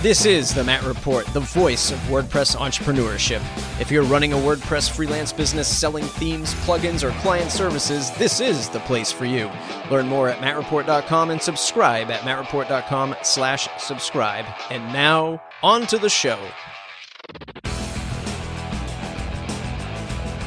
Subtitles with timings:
[0.00, 3.40] This is the Matt Report, the voice of WordPress entrepreneurship.
[3.80, 8.68] If you're running a WordPress freelance business selling themes, plugins, or client services, this is
[8.68, 9.50] the place for you.
[9.90, 14.44] Learn more at mattreport.com and subscribe at mattreport.com slash subscribe.
[14.70, 16.38] And now, on to the show.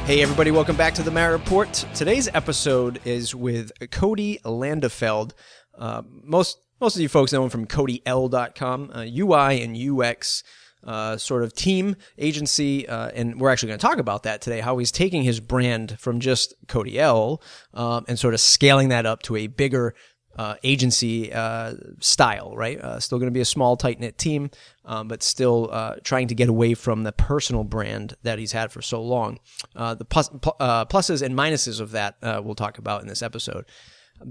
[0.06, 1.74] Hey everybody, welcome back to the Matt Report.
[1.94, 5.34] Today's episode is with Cody Landefeld.
[5.78, 10.44] Uh, most most of you folks know him from CodyL.com, uh, UI and UX
[10.84, 14.62] uh, sort of team agency, uh, and we're actually going to talk about that today.
[14.62, 17.40] How he's taking his brand from just Cody L
[17.76, 19.94] um, and sort of scaling that up to a bigger
[20.38, 22.80] uh, agency uh, style, right?
[22.80, 24.50] Uh, still going to be a small, tight knit team,
[24.86, 25.70] um, but still
[26.04, 29.38] trying to get away from the personal brand that he's had for so long.
[29.76, 33.66] The plus, pluses and minuses of that we'll talk about in this episode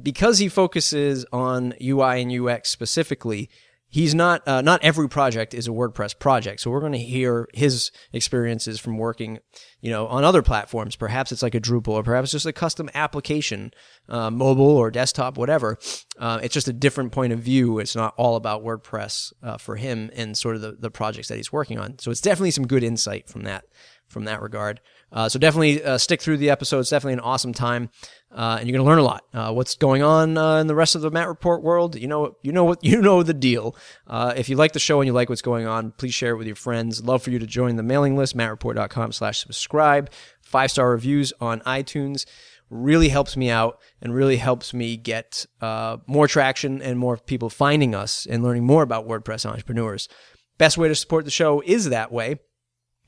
[0.02, 3.50] because he focuses on UI and UX specifically,
[3.90, 6.60] he's not uh, not every project is a WordPress project.
[6.60, 9.40] So we're going to hear his experiences from working,
[9.80, 10.96] you know, on other platforms.
[10.96, 13.72] Perhaps it's like a Drupal, or perhaps just a custom application,
[14.08, 15.76] uh, mobile or desktop, whatever.
[16.18, 17.78] Uh, it's just a different point of view.
[17.78, 21.36] It's not all about WordPress uh, for him and sort of the, the projects that
[21.36, 21.98] he's working on.
[21.98, 23.64] So it's definitely some good insight from that
[24.08, 24.80] from that regard.
[25.12, 26.80] Uh, so definitely uh, stick through the episode.
[26.80, 27.90] It's definitely an awesome time,
[28.32, 29.24] uh, and you're going to learn a lot.
[29.34, 31.96] Uh, what's going on uh, in the rest of the Matt Report world?
[31.96, 33.76] You know, you know what you know the deal.
[34.06, 36.36] Uh, if you like the show and you like what's going on, please share it
[36.36, 37.04] with your friends.
[37.04, 38.36] Love for you to join the mailing list.
[38.36, 40.10] MattReport.com/slash-subscribe.
[40.42, 42.26] Five star reviews on iTunes
[42.68, 45.44] really helps me out and really helps me get
[46.06, 50.08] more traction and more people finding us and learning more about WordPress entrepreneurs.
[50.56, 52.38] Best way to support the show is that way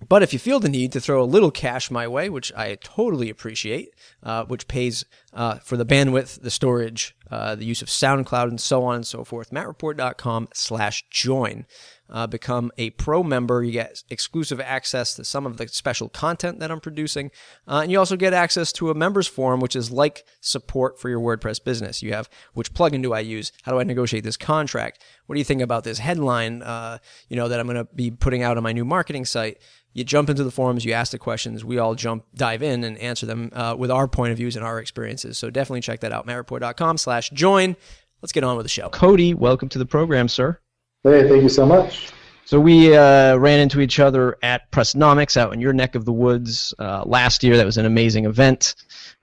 [0.08, 2.76] but if you feel the need to throw a little cash my way, which I
[2.76, 7.88] totally appreciate, uh, which pays uh, for the bandwidth, the storage, uh, the use of
[7.88, 11.66] SoundCloud, and so on and so forth, mattreport.com slash join.
[12.10, 13.64] Uh, become a pro member.
[13.64, 17.30] You get exclusive access to some of the special content that I'm producing.
[17.66, 21.08] Uh, and you also get access to a members forum, which is like support for
[21.08, 22.02] your WordPress business.
[22.02, 23.50] You have which plugin do I use?
[23.62, 25.02] How do I negotiate this contract?
[25.24, 26.60] What do you think about this headline?
[26.60, 26.98] Uh,
[27.30, 29.56] you know that I'm going to be putting out on my new marketing site
[29.94, 32.96] you jump into the forums, you ask the questions, we all jump, dive in and
[32.98, 34.80] answer them uh, with our point of views and our
[35.24, 35.38] experiences.
[35.38, 37.76] So definitely check that out, mattreport.com slash join.
[38.20, 38.88] Let's get on with the show.
[38.90, 40.58] Cody, welcome to the program, sir.
[41.02, 42.12] Hey, thank you so much.
[42.44, 46.12] So we uh, ran into each other at Pressnomics out in your neck of the
[46.12, 47.56] woods uh, last year.
[47.56, 48.74] That was an amazing event.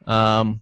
[0.07, 0.61] Um,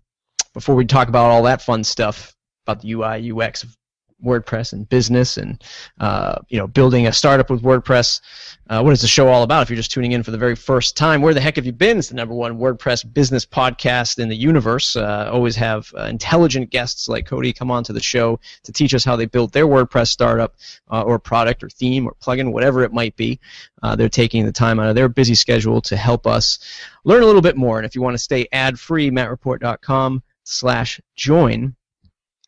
[0.54, 3.76] before we talk about all that fun stuff about the UI, UX of
[4.24, 5.64] WordPress and business and
[6.00, 8.22] uh, you know building a startup with WordPress.
[8.70, 9.62] Uh, what is the show all about?
[9.62, 11.72] If you're just tuning in for the very first time, where the heck have you
[11.72, 11.98] been?
[11.98, 14.96] It's the number one WordPress business podcast in the universe.
[14.96, 18.94] Uh, always have uh, intelligent guests like Cody come on to the show to teach
[18.94, 20.56] us how they built their WordPress startup
[20.92, 23.40] uh, or product or theme or plugin, whatever it might be.
[23.84, 26.60] Uh, they're taking the time out of their busy schedule to help us
[27.06, 27.78] learn a little bit more.
[27.78, 31.76] And if you want to stay ad free, mattreport.com slash join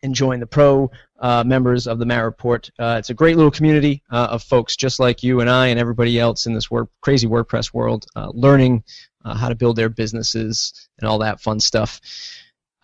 [0.03, 0.89] and join the pro
[1.19, 2.69] uh, members of the Matt Report.
[2.79, 5.79] Uh, it's a great little community uh, of folks just like you and I and
[5.79, 6.69] everybody else in this
[7.01, 8.83] crazy WordPress world, uh, learning
[9.25, 11.99] uh, how to build their businesses and all that fun stuff.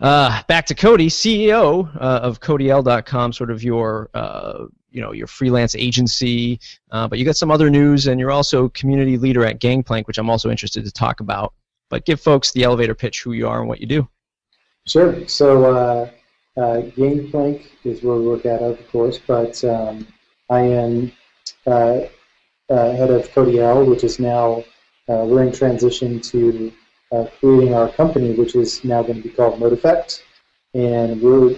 [0.01, 4.09] Uh, back to Cody, CEO of CodyL.com, sort of your
[4.91, 6.59] you know your freelance agency,
[6.89, 10.29] but you got some other news, and you're also community leader at Gangplank, which I'm
[10.29, 11.53] also interested to talk about.
[11.89, 14.09] But give folks the elevator pitch who you are and what you do.
[14.85, 15.25] Sure.
[15.27, 16.09] So
[16.57, 20.07] uh, Gangplank is where we work out of, of course, but um,
[20.49, 21.11] I am
[21.67, 22.01] uh,
[22.69, 24.63] uh, head of CodyL, which is now
[25.09, 26.71] uh, we're in transition to
[27.11, 30.21] uh, creating our company, which is now going to be called ModeEffect,
[30.73, 31.55] and we're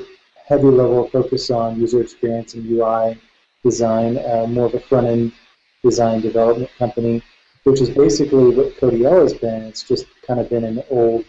[0.47, 3.19] heavy level focus on user experience and UI
[3.63, 4.15] design,
[4.53, 5.31] more of a front end
[5.83, 7.21] design development company,
[7.63, 9.63] which is basically what CodyL has been.
[9.63, 11.25] It's just kind of been an old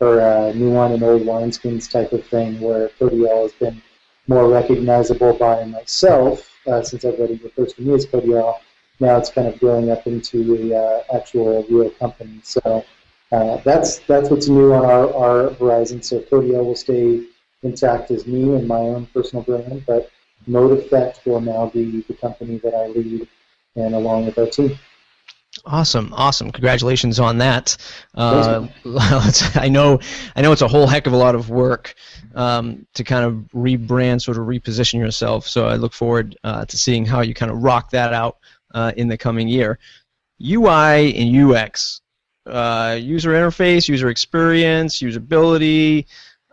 [0.00, 3.82] or a new wine and old wineskins type of thing, where CodyL has been
[4.26, 8.58] more recognizable by myself uh, since everybody refers to me as CodyL.
[8.98, 12.40] Now it's kind of growing up into the uh, actual real company.
[12.42, 12.84] So
[13.32, 16.02] uh, that's that's what's new on our, our horizon.
[16.02, 17.24] So CodyL will stay
[17.62, 20.10] intact as me and my own personal brand, but
[20.48, 23.28] ModeEffect will now be the company that I lead
[23.76, 24.78] and along with our team.
[25.66, 26.50] Awesome, awesome!
[26.52, 27.76] Congratulations on that.
[28.14, 28.66] Uh,
[29.54, 30.00] I know,
[30.34, 31.94] I know it's a whole heck of a lot of work
[32.34, 35.46] um, to kind of rebrand, sort of reposition yourself.
[35.46, 38.38] So I look forward uh, to seeing how you kind of rock that out
[38.74, 39.78] uh, in the coming year.
[40.42, 42.00] UI and UX,
[42.46, 46.06] uh, user interface, user experience, usability,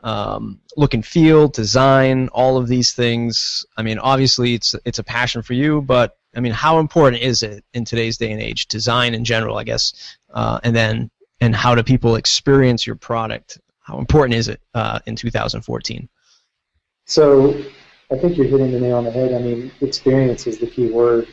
[0.04, 3.66] um, look and feel, design, all of these things.
[3.78, 7.42] I mean, obviously, it's it's a passion for you, but I mean, how important is
[7.42, 8.68] it in today's day and age?
[8.68, 11.10] Design in general, I guess, uh, and then
[11.42, 13.60] and how do people experience your product?
[13.82, 16.08] How important is it uh, in 2014?
[17.06, 17.64] So,
[18.12, 19.34] I think you're hitting the nail on the head.
[19.34, 21.28] I mean, experience is the key word.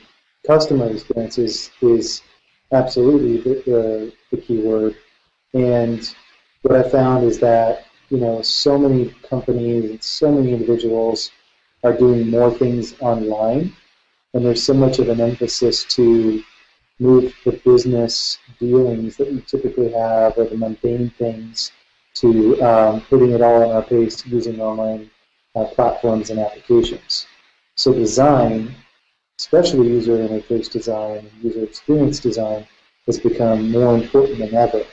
[0.47, 2.23] Customer experience is, is
[2.73, 4.97] absolutely the, the, the key word.
[5.53, 6.15] And
[6.63, 11.31] what I found is that you know so many companies and so many individuals
[11.83, 13.75] are doing more things online,
[14.35, 16.43] and there's so much of an emphasis to
[16.99, 21.73] move the business dealings that we typically have or the mundane things
[22.15, 25.11] to um, putting it all on our pace using online
[25.55, 27.27] uh, platforms and applications.
[27.77, 28.75] So design,
[29.39, 32.67] especially user interface design, user experience design,
[33.07, 34.85] has become more important than ever.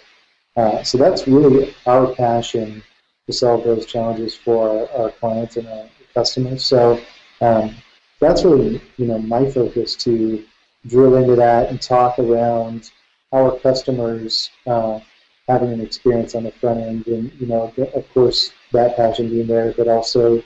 [0.58, 2.84] Uh, so that's really our passion
[3.28, 6.66] to solve those challenges for our, our clients and our customers.
[6.66, 7.00] So
[7.40, 7.76] um,
[8.22, 10.46] that's really you know my focus to
[10.88, 12.92] drill into that and talk around
[13.34, 15.00] our customers uh,
[15.48, 19.48] having an experience on the front end, and you know of course that passion being
[19.48, 20.42] there, but also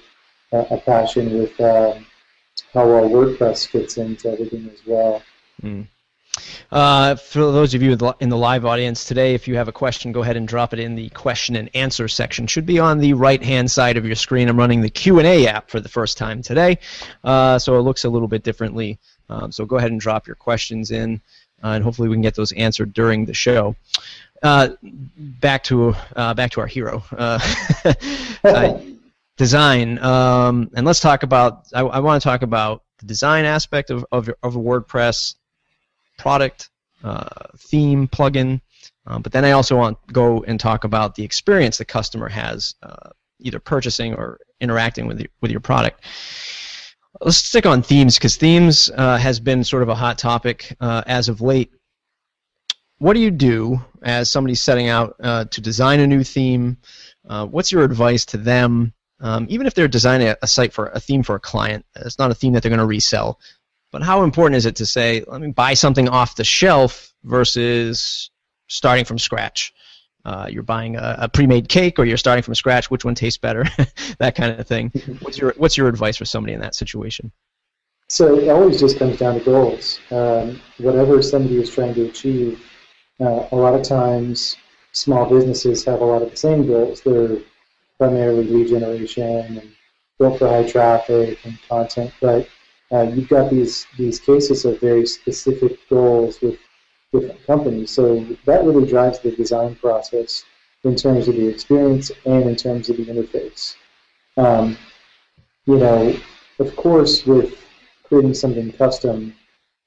[0.52, 2.06] uh, a passion with um,
[2.74, 5.22] how well WordPress fits into everything as well.
[5.62, 5.88] Mm.
[6.72, 10.12] Uh, for those of you in the live audience today, if you have a question,
[10.12, 12.48] go ahead and drop it in the question and answer section.
[12.48, 14.50] Should be on the right-hand side of your screen.
[14.50, 16.80] I'm running the Q&A app for the first time today,
[17.24, 19.00] uh, so it looks a little bit differently.
[19.30, 21.22] Um, so go ahead and drop your questions in,
[21.64, 23.76] uh, and hopefully we can get those answered during the show.
[24.44, 27.04] Uh, back to uh, back to our hero.
[29.38, 31.68] Design, um, and let's talk about.
[31.74, 35.36] I, I want to talk about the design aspect of, of, of WordPress
[36.18, 36.70] product,
[37.04, 38.62] uh, theme, plugin.
[39.08, 42.28] Um, but then I also want to go and talk about the experience the customer
[42.28, 43.10] has uh,
[43.40, 46.04] either purchasing or interacting with, the, with your product.
[47.22, 51.04] Let's stick on themes because themes uh, has been sort of a hot topic uh,
[51.08, 51.72] as of late.
[52.98, 56.78] What do you do as somebody setting out uh, to design a new theme?
[57.28, 58.94] Uh, what's your advice to them?
[59.20, 62.20] Um, even if they're designing a, a, site for a theme for a client, it's
[62.20, 63.40] not a theme that they're going to resell.
[63.96, 68.30] But how important is it to say, let me buy something off the shelf versus
[68.68, 69.74] starting from scratch?
[70.26, 72.92] Uh, you're buying a, a, pre-made cake, or you're starting from scratch.
[72.92, 73.64] Which one tastes better?
[74.20, 74.92] that kind of thing.
[75.22, 77.32] What's your What's your advice for somebody in that situation?
[78.10, 80.02] So it always just comes down to goals.
[80.12, 82.60] Um, whatever somebody is trying to achieve,
[83.22, 84.58] uh, a lot of times
[84.92, 87.00] small businesses have a lot of the same goals.
[87.00, 87.38] They're
[87.98, 89.72] primarily lead generation and
[90.20, 92.50] built for high traffic and content, but
[92.92, 96.60] uh, you've got these these cases of very specific goals with
[97.12, 97.92] different companies.
[97.92, 100.44] So that really drives the design process
[100.84, 103.76] in terms of the experience and in terms of the interface.
[104.38, 104.78] Um,
[105.66, 106.16] you know,
[106.60, 107.56] of course, with
[108.04, 109.36] creating something custom,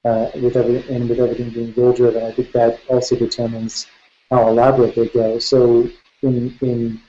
[0.03, 3.87] uh, with every, and with everything being goal driven, I think that also determines
[4.29, 5.39] how elaborate they go.
[5.39, 5.89] So
[6.21, 7.01] in in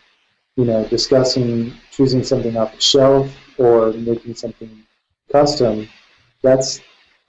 [0.56, 4.70] you know discussing choosing something off the shelf or making something
[5.30, 5.88] custom,
[6.42, 6.80] that's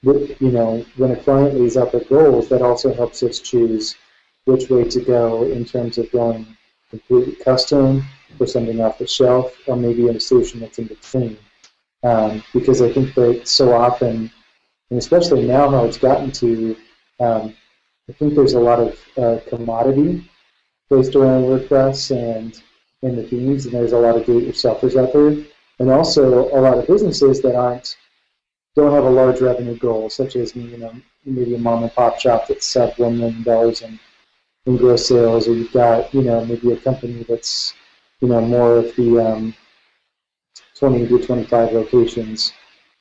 [0.04, 3.96] you know when a client lays out their goals, that also helps us choose
[4.46, 6.46] which way to go in terms of going
[6.90, 8.04] completely custom
[8.40, 11.38] or something off the shelf, or maybe a solution that's in between.
[12.04, 14.32] Um, because I think that so often,
[14.90, 16.76] and especially now how it's gotten to,
[17.20, 17.56] um,
[18.10, 20.28] I think there's a lot of uh, commodity
[20.90, 22.62] placed around WordPress and
[23.04, 25.46] in the themes, and there's a lot of do-it-yourselfers out there
[25.82, 27.98] and also a lot of businesses that aren't
[28.76, 30.94] don't have a large revenue goal, such as you know
[31.26, 34.00] maybe a mom and pop shop that's sub one million dollars in,
[34.68, 37.74] in gross sales, or you've got you know maybe a company that's
[38.22, 39.54] you know more of the um,
[40.76, 42.54] 20 to 25 locations.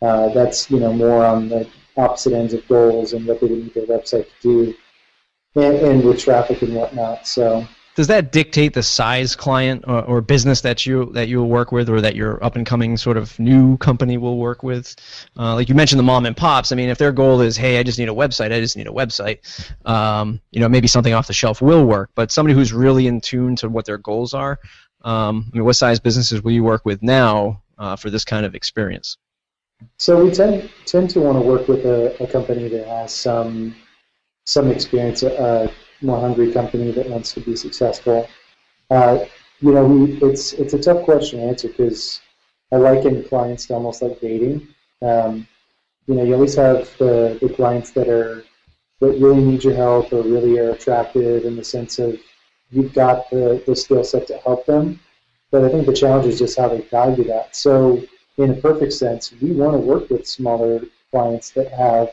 [0.03, 1.69] Uh, that's you know more on the
[1.99, 4.75] opposite ends of goals and what they would need their website to do,
[5.55, 7.27] and, and with traffic and whatnot.
[7.27, 7.67] So
[8.01, 11.91] does that dictate the size client or, or, business that you that you'll work with,
[11.91, 14.97] or that your up and coming sort of new company will work with?
[15.39, 16.73] Uh, like you mentioned, the mom and pops.
[16.73, 18.87] I mean, if their goal is, hey, I just need a website, I just need
[18.87, 19.41] a website.
[19.85, 22.09] Um, you know, maybe something off the shelf will work.
[22.15, 24.59] But somebody who's really in tune to what their goals are.
[25.03, 28.47] Um, I mean, what size businesses will you work with now uh, for this kind
[28.47, 29.19] of experience?
[29.99, 33.75] So we tend tend to want to work with a, a company that has some
[34.51, 35.23] some experience.
[35.23, 35.71] a
[36.03, 38.29] more hungry company that wants to be successful?
[38.91, 39.25] Uh,
[39.61, 42.21] you know, we, it's it's a tough question to answer because
[42.73, 44.67] I liken clients to almost like dating.
[45.03, 45.47] Um,
[46.07, 48.45] you know, you always have the, the clients that are
[49.01, 52.19] that really need your help or really are attractive in the sense of
[52.71, 55.01] you've got the, the skill set to help them.
[55.51, 57.57] But I think the challenge is just how they value that.
[57.57, 58.03] So,
[58.37, 60.81] in a perfect sense, we want to work with smaller
[61.11, 62.11] clients that have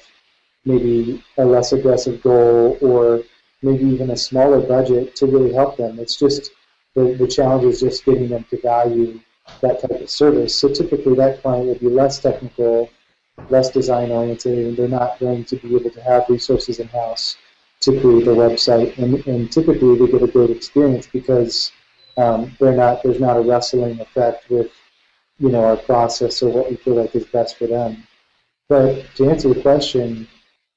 [0.68, 3.24] maybe a less aggressive goal or
[3.62, 5.98] maybe even a smaller budget to really help them.
[6.00, 6.52] It's just
[6.96, 9.20] the, the challenge is just getting them to value
[9.62, 10.56] that type of service.
[10.56, 12.90] So typically that client would be less technical,
[13.50, 17.38] less design oriented, and they're not going to be able to have resources in house
[17.82, 18.98] to create the website.
[18.98, 21.72] And, and typically they get a great experience because
[22.18, 24.72] um, they're not there's not a wrestling effect with
[25.38, 28.04] you know our process or what we feel like is best for them.
[28.70, 30.28] But to answer the question,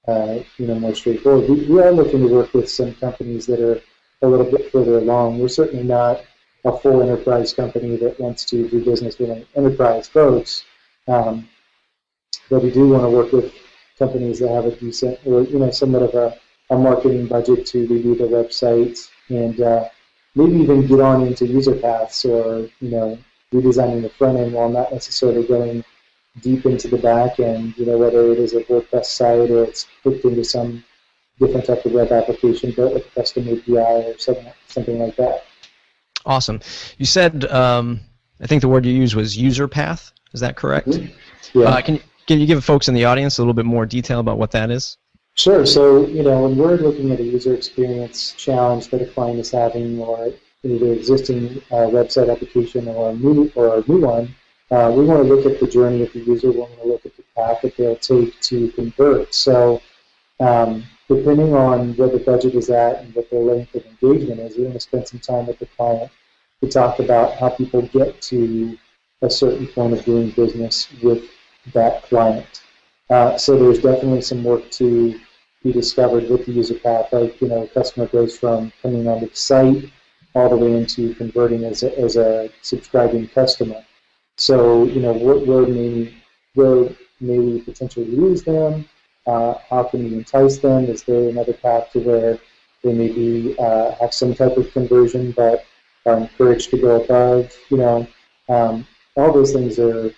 [0.08, 3.60] uh, you know, more straightforward, we, we are looking to work with some companies that
[3.60, 3.80] are
[4.22, 5.38] a little bit further along.
[5.38, 6.22] We're certainly not
[6.64, 10.64] a full enterprise company that wants to do business with enterprise folks,
[11.08, 11.48] um,
[12.50, 13.52] but we do want to work with
[13.98, 16.36] companies that have a decent or you know somewhat of a,
[16.70, 19.84] a marketing budget to review the website and uh,
[20.34, 23.18] maybe even get on into user paths or you know
[23.52, 25.84] redesigning the front end while not necessarily going
[26.40, 27.76] deep into the back end.
[27.76, 30.84] You know whether it is a WordPress site or it's hooked into some
[31.38, 35.44] different type of web application built with a custom API or something something like that.
[36.26, 36.60] Awesome.
[36.98, 38.00] You said um,
[38.40, 40.12] I think the word you used was user path.
[40.32, 40.88] Is that correct?
[40.88, 41.58] Mm-hmm.
[41.58, 41.66] Yeah.
[41.66, 44.38] Uh, can can you give folks in the audience a little bit more detail about
[44.38, 44.96] what that is?
[45.34, 45.64] Sure.
[45.64, 49.50] So, you know, when we're looking at a user experience challenge that a client is
[49.50, 50.32] having, or
[50.62, 54.34] either existing uh, website application or a new or a new one,
[54.70, 56.50] uh, we want to look at the journey of the user.
[56.50, 59.34] We want to look at the path that they'll take to convert.
[59.34, 59.82] So,
[60.38, 64.56] um, depending on where the budget is at and what their length of engagement is,
[64.56, 66.10] we're going to spend some time with the client
[66.62, 68.78] to talk about how people get to
[69.22, 71.24] a certain point of doing business with
[71.72, 72.62] that client.
[73.10, 75.18] Uh, so there's definitely some work to
[75.64, 77.12] be discovered with the user path.
[77.12, 79.90] Like, you know, a customer goes from coming onto the site
[80.34, 83.84] all the way into converting as a, as a subscribing customer.
[84.40, 86.14] So, you know, where, where, may,
[86.54, 86.88] where
[87.20, 88.88] may we potentially lose them?
[89.26, 90.84] Uh, how can we entice them?
[90.86, 92.38] Is there another path to where
[92.82, 95.66] they maybe uh, have some type of conversion but
[96.06, 97.52] are encouraged to go above?
[97.68, 98.06] You know,
[98.48, 100.10] um, all those things are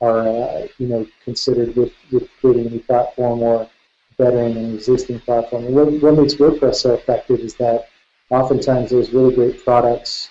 [0.00, 3.68] are uh, you know considered with, with creating a new platform or
[4.16, 5.70] bettering an existing platform.
[5.74, 7.88] What, what makes WordPress so effective is that
[8.30, 10.30] oftentimes there's really great products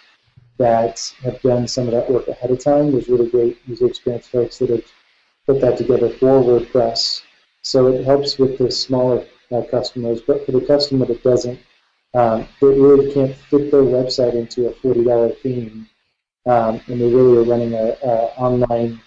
[0.58, 2.92] that have done some of that work ahead of time.
[2.92, 4.84] There's really great user experience folks that have
[5.46, 7.22] put that together for WordPress.
[7.62, 11.60] So it helps with the smaller uh, customers, but for the customer that doesn't,
[12.14, 15.90] um, that really can't fit their website into a $40 theme,
[16.46, 17.98] um, and they really are running an
[18.38, 19.02] online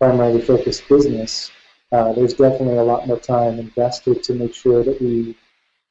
[0.00, 1.50] primarily focused business,
[1.92, 5.36] uh, there's definitely a lot more time invested to make sure that we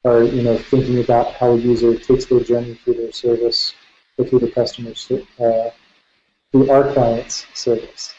[0.04, 3.74] are, you know, thinking about how a user takes their journey through their service
[4.24, 5.70] through the customer's, uh,
[6.52, 8.14] through our client's service.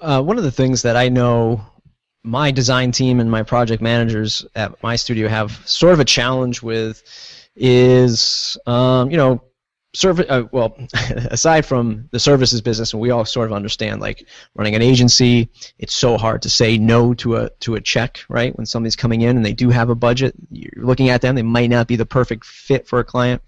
[0.00, 1.64] Uh, one of the things that I know
[2.24, 6.62] my design team and my project managers at my studio have sort of a challenge
[6.62, 7.02] with
[7.54, 9.42] is, um, you know,
[9.94, 10.76] service uh, well
[11.30, 15.48] aside from the services business and we all sort of understand like running an agency
[15.78, 19.20] it's so hard to say no to a to a check right when somebody's coming
[19.20, 21.94] in and they do have a budget you're looking at them they might not be
[21.96, 23.40] the perfect fit for a client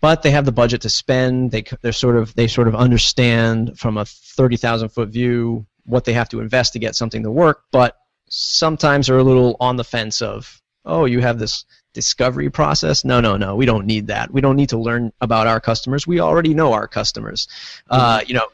[0.00, 3.78] but they have the budget to spend they they're sort of they sort of understand
[3.78, 7.64] from a 30,000 foot view what they have to invest to get something to work
[7.72, 7.96] but
[8.28, 13.04] sometimes they're a little on the fence of oh you have this discovery process.
[13.04, 13.56] No, no, no.
[13.56, 14.32] We don't need that.
[14.32, 16.06] We don't need to learn about our customers.
[16.06, 17.48] We already know our customers.
[17.88, 18.04] Uh, mm-hmm.
[18.04, 18.46] Uh, you know,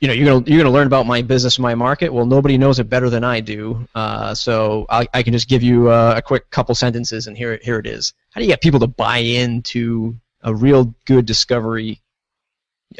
[0.00, 2.12] you know, you're gonna you're gonna learn about my business, my market.
[2.12, 3.86] Well, nobody knows it better than I do.
[3.94, 7.58] Uh, so I, I, can just give you a, a, quick couple sentences, and here
[7.60, 8.14] here it is.
[8.30, 12.00] How do you get people to buy into a real good discovery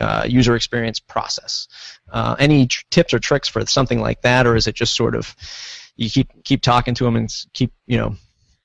[0.01, 1.69] uh, user experience process?
[2.11, 5.15] Uh, any tr- tips or tricks for something like that, or is it just sort
[5.15, 5.37] of
[5.97, 8.17] you keep keep talking to them and keep you know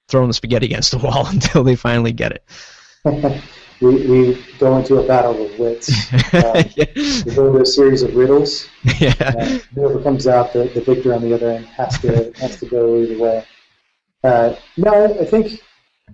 [0.07, 2.43] throwing the spaghetti against the wall until they finally get it.
[3.81, 6.11] we, we go into a battle of wits.
[6.33, 6.63] Yeah.
[6.75, 8.67] We go into a series of riddles.
[8.99, 9.13] Yeah.
[9.19, 12.65] Uh, whoever comes out the, the victor on the other end has to has to
[12.65, 13.45] go either way.
[14.23, 15.61] Uh, no, I think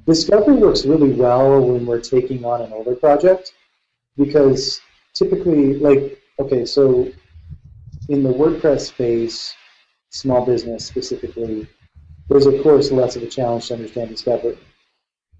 [0.05, 3.53] discovery works really well when we're taking on an older project
[4.17, 4.81] because
[5.13, 7.11] typically, like, okay, so
[8.09, 9.53] in the WordPress space,
[10.09, 11.67] small business specifically,
[12.29, 14.57] there's of course less of a challenge to understand discovery.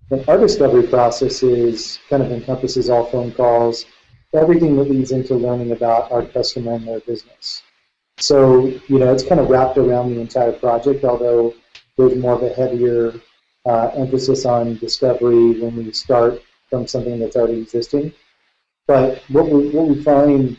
[0.10, 3.86] But our discovery process is kind of encompasses all phone calls,
[4.34, 7.64] everything that leads into learning about our customer and their business.
[8.18, 11.54] So, you know, it's kind of wrapped around the entire project, although
[11.98, 13.14] there's more of a heavier
[13.66, 18.14] uh, emphasis on discovery when we start from something that's already existing.
[18.88, 20.58] But what we, what we find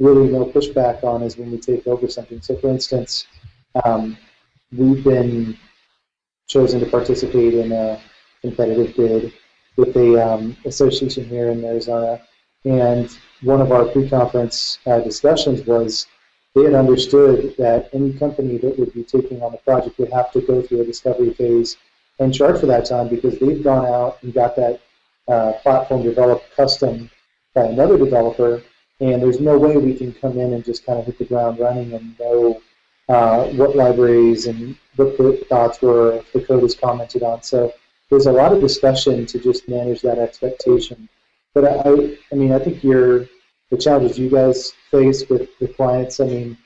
[0.00, 2.40] really no pushback on is when we take over something.
[2.40, 3.26] So, for instance,
[3.84, 4.16] um,
[4.72, 5.56] we've been
[6.48, 8.00] chosen to participate in a
[8.40, 9.32] competitive bid
[9.76, 12.20] with a um, association here in Arizona.
[12.64, 16.06] And one of our pre-conference uh, discussions was
[16.54, 20.32] they had understood that any company that would be taking on the project would have
[20.32, 21.76] to go through a discovery phase
[22.20, 24.80] and charge for that time because they've gone out and got that
[25.26, 27.10] uh, platform developed custom
[27.54, 28.62] by another developer,
[29.00, 31.58] and there's no way we can come in and just kind of hit the ground
[31.58, 32.60] running and know
[33.08, 37.42] uh, what libraries and what the thoughts were, if the code is commented on.
[37.42, 37.72] So
[38.08, 41.08] there's a lot of discussion to just manage that expectation.
[41.54, 43.26] But I, I mean, I think you're
[43.70, 46.20] the challenges you guys face with the clients.
[46.20, 46.58] I mean,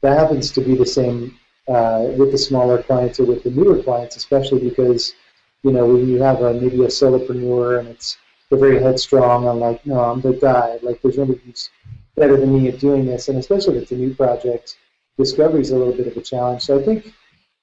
[0.00, 1.38] that happens to be the same
[1.68, 5.14] uh, with the smaller clients or with the newer clients, especially because
[5.62, 8.18] you know when you have a maybe a solopreneur and it's
[8.52, 10.78] they're very headstrong on like, no, I'm the guy.
[10.82, 11.70] Like, there's nobody who's
[12.16, 14.76] better than me at doing this, and especially if it's a new project,
[15.16, 16.60] discovery is a little bit of a challenge.
[16.60, 17.14] So I think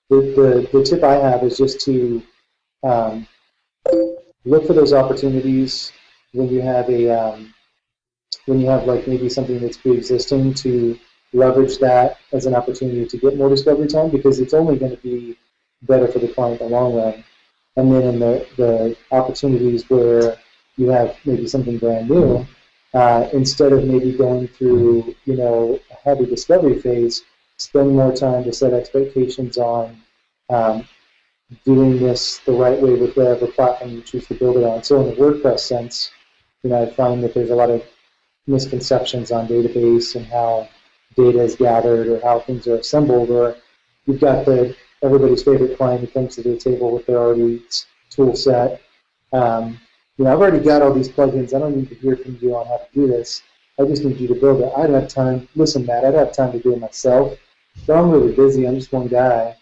[0.10, 2.24] the the, the tip I have is just to
[2.82, 3.27] um,
[4.46, 5.91] look for those opportunities
[6.34, 7.53] when you have a um,
[8.48, 10.98] when you have like maybe something that's pre-existing to
[11.33, 15.01] leverage that as an opportunity to get more discovery time because it's only going to
[15.01, 15.38] be
[15.83, 17.24] better for the client in the long run.
[17.75, 20.38] And then in the, the opportunities where
[20.77, 22.45] you have maybe something brand new,
[22.93, 27.24] uh, instead of maybe going through you know a heavy discovery phase,
[27.57, 30.01] spend more time to set expectations on
[30.50, 30.88] um,
[31.65, 34.83] doing this the right way with whatever platform you choose to build it on.
[34.83, 36.09] So in the WordPress sense,
[36.63, 37.83] you know, I find that there's a lot of
[38.48, 40.67] misconceptions on database and how
[41.19, 43.55] data is gathered or how things are assembled, or
[44.05, 47.61] you've got the everybody's favorite client who comes to the table with their already
[48.09, 48.81] tool set.
[49.33, 49.79] Um,
[50.17, 51.53] you know, I've already got all these plugins.
[51.53, 53.41] I don't need to hear from you on how to do this.
[53.79, 54.71] I just need you to build it.
[54.75, 55.47] I don't have time.
[55.55, 57.38] Listen, Matt, I don't have time to do it myself.
[57.85, 58.67] So I'm really busy.
[58.67, 59.55] I'm just one guy.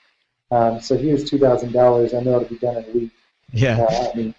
[0.50, 2.14] Um, so here's two thousand dollars.
[2.14, 3.12] I know it'll be done in a week.
[3.52, 3.78] Yeah.
[3.80, 4.34] Uh, I mean,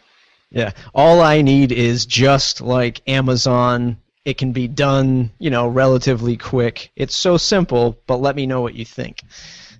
[0.50, 0.72] yeah.
[0.94, 3.98] All I need is just like Amazon.
[4.28, 6.92] It can be done, you know, relatively quick.
[6.96, 9.22] It's so simple, but let me know what you think.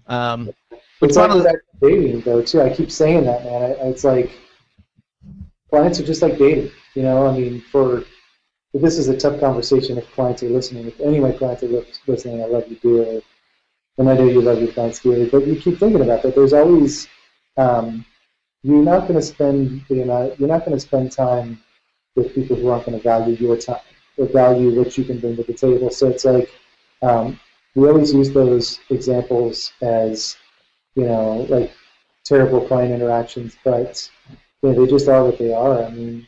[0.07, 0.49] Um,
[1.03, 2.63] it's like dating though too.
[2.63, 3.77] I keep saying that, man.
[3.81, 4.31] It's like
[5.69, 6.71] clients are just like dating.
[6.95, 8.05] You know, I mean, for
[8.73, 10.87] this is a tough conversation if clients are listening.
[10.87, 13.23] If any of my clients are listening, I love you dearly,
[13.99, 15.29] and I know you love your clients dearly.
[15.29, 16.35] But you keep thinking about that.
[16.35, 17.07] There's always
[17.59, 18.03] um,
[18.63, 21.61] you're not going to spend you know you're not going to spend time
[22.17, 23.83] with people who aren't going to value your time
[24.19, 25.91] or value what you can bring to the table.
[25.91, 26.51] So it's like
[27.03, 27.39] um,
[27.75, 30.37] we always use those examples as
[30.95, 31.73] you know like
[32.25, 34.11] terrible client interactions, but
[34.63, 35.85] you know, they just are what they are.
[35.85, 36.27] I mean,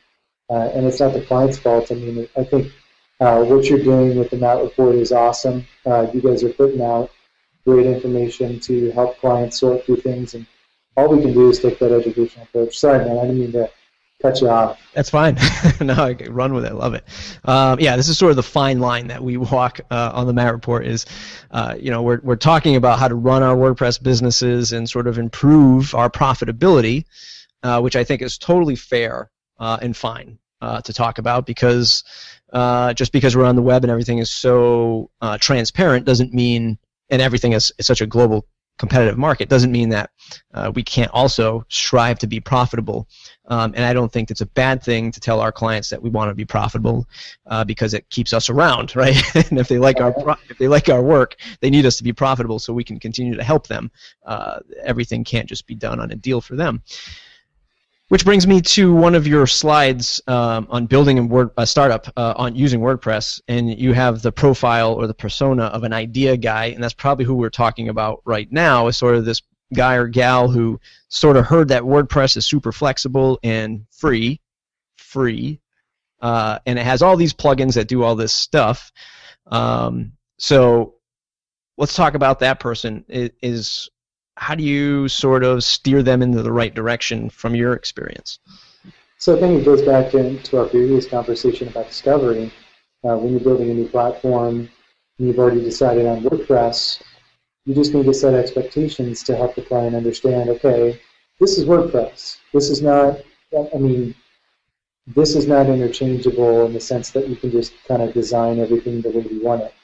[0.49, 1.91] uh, and it's not the client's fault.
[1.91, 2.73] I mean, I think
[3.21, 5.67] uh, what you're doing with the Matt report is awesome.
[5.85, 7.11] Uh, you guys are putting out
[7.67, 10.47] great information to help clients sort through things, and
[10.97, 12.79] all we can do is take that educational approach.
[12.79, 13.71] Sorry, man, I didn't mean to
[14.21, 14.81] cut you off.
[14.95, 15.37] That's fine.
[15.81, 16.75] no, I run with it.
[16.75, 17.05] Love it.
[17.45, 20.33] Um, yeah, this is sort of the fine line that we walk uh, on the
[20.33, 20.87] Matt Report.
[20.87, 21.07] Is
[21.51, 25.07] uh, you know we're we're talking about how to run our WordPress businesses and sort
[25.07, 27.05] of improve our profitability,
[27.63, 32.05] uh, which I think is totally fair uh, and fine uh, to talk about because
[32.53, 36.79] uh, just because we're on the web and everything is so transparent doesn't mean
[37.11, 38.47] and everything is, is such a global
[38.81, 40.11] competitive market doesn't mean that
[40.55, 43.07] uh, we can't also strive to be profitable.
[43.47, 46.09] Um, and I don't think it's a bad thing to tell our clients that we
[46.09, 47.07] want to be profitable
[47.47, 49.23] uh, because it keeps us around, right?
[49.51, 52.05] and if they like our pro- if they like our work, they need us to
[52.05, 53.91] be profitable so we can continue to help them.
[54.25, 56.83] Uh, everything can't just be done on a deal for them.
[58.11, 62.13] Which brings me to one of your slides um, on building a, Word, a startup
[62.17, 66.37] uh, on using WordPress, and you have the profile or the persona of an idea
[66.37, 68.89] guy, and that's probably who we're talking about right now.
[68.89, 69.41] Is sort of this
[69.75, 74.41] guy or gal who sort of heard that WordPress is super flexible and free,
[74.99, 75.61] free,
[76.21, 78.91] uh, and it has all these plugins that do all this stuff.
[79.47, 80.95] Um, so
[81.79, 83.05] let's talk about that person.
[83.09, 83.89] Is
[84.41, 88.39] how do you sort of steer them into the right direction from your experience?
[89.19, 92.51] So I think it goes back into our previous conversation about discovery.
[93.05, 94.71] Uh, when you're building a new platform
[95.19, 97.03] and you've already decided on WordPress,
[97.67, 100.99] you just need to set expectations to help the client understand, okay,
[101.39, 102.39] this is WordPress.
[102.55, 103.21] This is not,
[103.75, 104.15] I mean,
[105.07, 109.03] this is not interchangeable in the sense that you can just kind of design everything
[109.03, 109.75] the way you want it.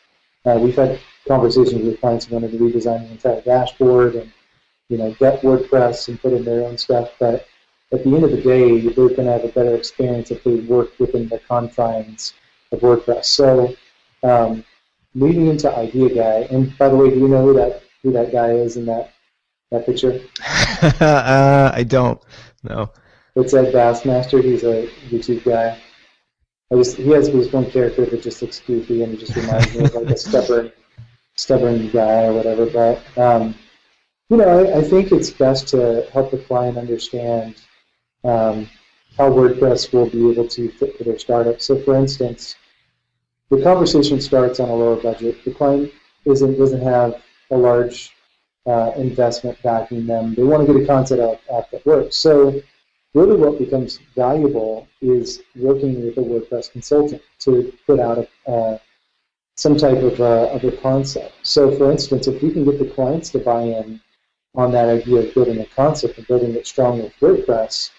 [0.47, 4.33] Uh, we've had conversations with clients who wanted to redesign the entire dashboard and
[4.89, 7.11] you know, get WordPress and put in their own stuff.
[7.19, 7.47] But
[7.93, 10.57] at the end of the day, they're going to have a better experience if they
[10.57, 12.35] work within the confines
[12.73, 13.27] of WordPress.
[13.27, 13.75] So,
[14.23, 14.65] um,
[15.15, 18.33] leading into Idea Guy, and by the way, do you know who that who that
[18.33, 19.13] guy is in that
[19.71, 20.21] That picture?
[21.01, 22.21] uh, I don't.
[22.63, 22.91] No.
[23.35, 24.43] It's Ed Bassmaster.
[24.43, 25.79] He's a YouTube guy.
[26.73, 29.75] I just he has this one character that just looks goofy and he just reminds
[29.75, 30.73] me of like a stubborn,
[31.37, 32.67] stubborn guy or whatever.
[32.67, 33.55] But um,
[34.29, 37.57] you know, I, I, think it's best to help the client understand
[38.25, 38.69] um,
[39.17, 41.61] how WordPress will be able to fit for their startup.
[41.61, 42.57] So, for instance,
[43.51, 45.45] the conversation starts on a lower budget.
[45.45, 45.93] The client
[46.25, 48.11] isn't doesn't have a large
[48.67, 50.35] uh, investment backing them.
[50.35, 52.17] They want to get a concept out, out that works.
[52.17, 52.61] So
[53.15, 58.79] really what becomes valuable is working with a WordPress consultant to put out a, uh,
[59.55, 61.33] some type of, uh, of a concept.
[61.43, 64.01] So for instance, if we can get the clients to buy in
[64.57, 67.91] on that idea of building a concept and building it strong with WordPress,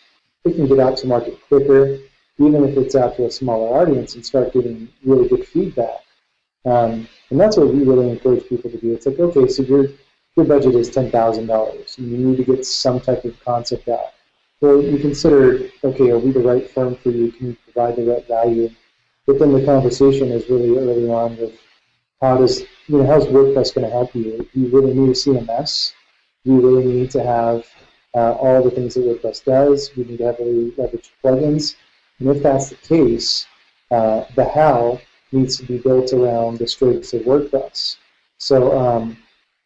[0.44, 2.00] we can get out to market quicker,
[2.40, 6.04] even if it's out to a smaller audience and start getting really good feedback.
[6.66, 8.94] Um, and that's what we really encourage people to do.
[8.94, 9.88] It's like, okay, so your
[10.36, 13.88] your budget is ten thousand dollars, and you need to get some type of concept
[13.88, 14.14] out.
[14.60, 17.32] Well, you consider, okay, are we the right firm for you?
[17.32, 18.70] Can you provide the right value?
[19.26, 21.54] But then the conversation is really early on with
[22.22, 24.48] how does you know how's WordPress going to help you?
[24.54, 25.94] Do you really need a CMS?
[26.48, 27.66] You really need to have
[28.16, 29.92] uh, all the things that WordPress does?
[29.98, 31.76] We need to heavily leverage plugins,
[32.20, 33.46] and if that's the case,
[33.92, 35.02] uh, the how
[35.34, 37.98] needs to be built around the strengths of WordPress.
[38.38, 39.18] So, um,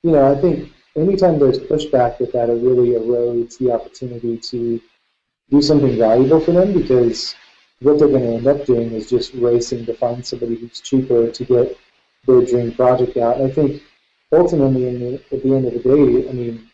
[0.01, 4.81] you know, I think anytime there's pushback with that, it really erodes the opportunity to
[5.51, 7.35] do something valuable for them because
[7.81, 11.29] what they're going to end up doing is just racing to find somebody who's cheaper
[11.29, 11.77] to get
[12.25, 13.37] their dream project out.
[13.37, 13.83] And I think
[14.31, 16.70] ultimately, the, at the end of the day, I mean,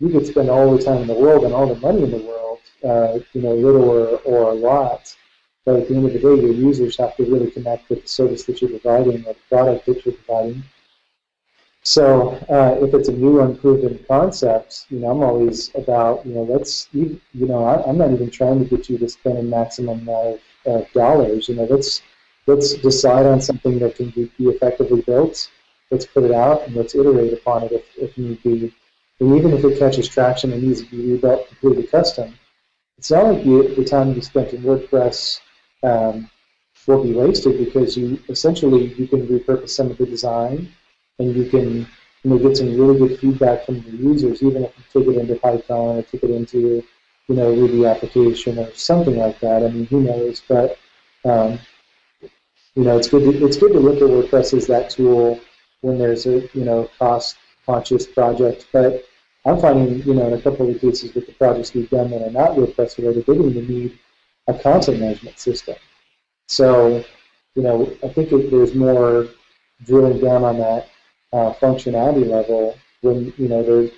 [0.00, 2.18] you could spend all the time in the world and all the money in the
[2.18, 5.14] world, uh, you know, little or, or a lot,
[5.64, 8.08] but at the end of the day, your users have to really connect with the
[8.08, 10.62] service that you're providing or the product that you're providing.
[11.82, 16.42] So uh, if it's a new unproven concept, you know, I'm always about, you know,
[16.42, 19.42] let's, you, you know, I, am not even trying to get you to spend a
[19.42, 21.48] maximum amount of uh, dollars.
[21.48, 22.02] You know, let's
[22.46, 25.50] let's decide on something that can be, be, effectively built.
[25.90, 28.74] Let's put it out and let's iterate upon it if, if need be.
[29.20, 32.38] And even if it catches traction and needs to be rebuilt completely custom,
[32.98, 35.40] it's not like you, the time you spent in WordPress
[35.82, 36.30] um,
[36.86, 40.68] will be wasted because you essentially you can repurpose some of the design
[41.18, 41.86] and you can
[42.22, 45.20] you know get some really good feedback from the users, even if you take it
[45.20, 46.82] into Python or take it into
[47.28, 49.62] you know Ruby application or something like that.
[49.64, 50.42] I mean, who knows?
[50.48, 50.78] But
[51.24, 51.58] um,
[52.74, 53.24] you know, it's good.
[53.24, 55.40] To, it's good to look at WordPress as that tool
[55.80, 58.66] when there's a you know cost conscious project.
[58.72, 59.04] But
[59.48, 62.10] I'm finding you know in a couple of the cases with the projects we've done
[62.10, 63.98] that are not WordPress related, they don't even need
[64.46, 65.76] a content management system.
[66.48, 67.04] So,
[67.54, 69.28] you know, I think there's more
[69.84, 70.88] drilling down on that
[71.32, 73.90] uh, functionality level when, you know, they're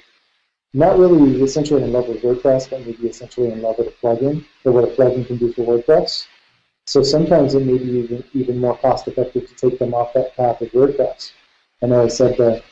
[0.75, 4.45] not really essentially in love with WordPress, but maybe essentially in love with a plugin
[4.65, 6.27] or what a plugin can do for WordPress.
[6.87, 10.37] So sometimes it may be even, even more cost effective to take them off that
[10.37, 11.33] path of WordPress.
[11.83, 12.63] I know I said the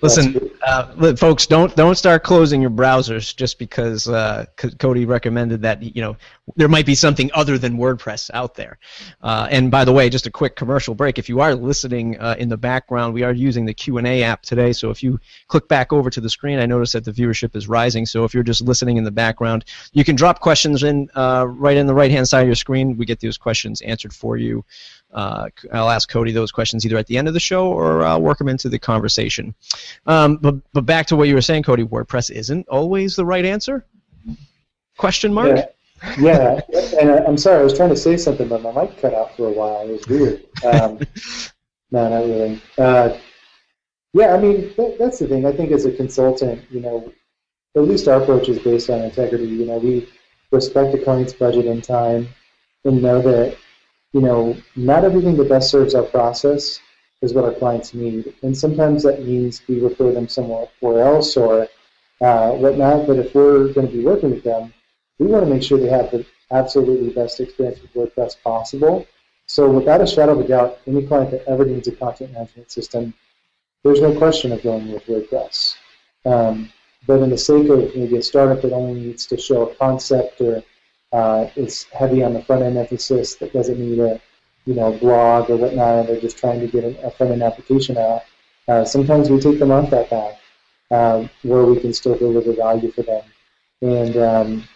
[0.00, 4.46] Listen, uh, folks, don't don't start closing your browsers just because uh,
[4.78, 5.82] Cody recommended that.
[5.82, 6.16] You know,
[6.56, 8.78] there might be something other than WordPress out there.
[9.22, 11.18] Uh, and by the way, just a quick commercial break.
[11.18, 14.22] If you are listening uh, in the background, we are using the Q and A
[14.22, 14.72] app today.
[14.72, 17.68] So if you click back over to the screen, I notice that the viewership is
[17.68, 18.06] rising.
[18.06, 21.76] So if you're just listening in the background, you can drop questions in uh, right
[21.76, 22.96] in the right hand side of your screen.
[22.96, 24.64] We get those questions answered for you.
[25.12, 28.20] Uh, I'll ask Cody those questions either at the end of the show or I'll
[28.20, 29.54] work them into the conversation.
[30.06, 33.44] Um, but, but back to what you were saying, Cody, WordPress isn't always the right
[33.44, 33.86] answer?
[34.98, 35.56] Question mark?
[35.56, 35.66] Yeah.
[36.18, 36.60] yeah,
[37.00, 39.48] and I'm sorry, I was trying to say something, but my mic cut out for
[39.48, 39.88] a while.
[39.88, 40.44] It was weird.
[40.64, 40.98] Um,
[41.90, 42.62] no, not really.
[42.76, 43.16] Uh,
[44.12, 45.46] yeah, I mean, that, that's the thing.
[45.46, 47.12] I think as a consultant, you know,
[47.76, 49.46] at least our approach is based on integrity.
[49.46, 50.08] You know, we
[50.50, 52.28] respect the client's budget and time
[52.84, 53.56] and know that
[54.12, 56.80] you know, not everything that best serves our process
[57.20, 58.34] is what our clients need.
[58.42, 61.68] And sometimes that means we refer them somewhere else or
[62.20, 63.06] uh, whatnot.
[63.06, 64.72] But if we're going to be working with them,
[65.18, 69.06] we want to make sure they have the absolutely best experience with WordPress possible.
[69.46, 72.70] So without a shadow of a doubt, any client that ever needs a content management
[72.70, 73.14] system,
[73.82, 75.76] there's no question of going with WordPress.
[76.24, 76.70] Um,
[77.06, 80.40] but in the sake of maybe a startup that only needs to show a concept
[80.40, 80.62] or
[81.12, 84.20] uh, is heavy on the front end emphasis that doesn't need a
[84.66, 87.96] you know blog or whatnot, and they're just trying to get a front end application
[87.96, 88.22] out.
[88.66, 90.38] Uh, sometimes we take them off that path
[90.90, 93.22] um, where we can still deliver value for them.
[93.80, 94.68] And um,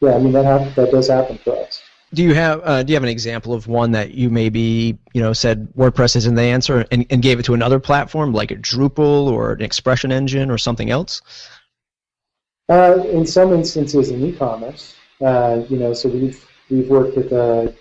[0.00, 1.82] yeah, I mean that that does happen for us.
[2.12, 5.20] do you have uh, do you have an example of one that you maybe you
[5.20, 8.56] know said WordPress isn't the answer and, and gave it to another platform like a
[8.56, 11.22] Drupal or an expression engine or something else?
[12.68, 17.74] Uh, in some instances, in e-commerce, uh, you know, so we've we've worked with a,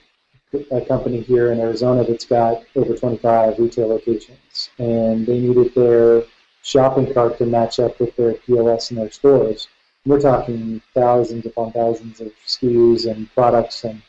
[0.71, 6.23] a company here in Arizona that's got over 25 retail locations, and they needed their
[6.63, 9.67] shopping cart to match up with their POS in their stores.
[10.05, 14.01] We're talking thousands upon thousands of SKUs and products, and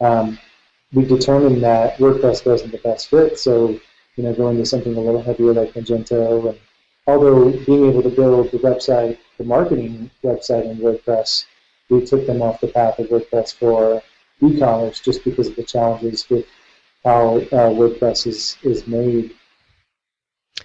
[0.00, 0.38] um,
[0.92, 3.38] we determined that WordPress wasn't the best fit.
[3.38, 3.78] So,
[4.16, 6.58] you know, going to something a little heavier like Magento, and
[7.06, 11.46] although being able to build the website, the marketing website in WordPress,
[11.94, 14.02] we took them off the path of WordPress for
[14.40, 16.46] e-commerce just because of the challenges with
[17.04, 19.34] how uh, WordPress is is made.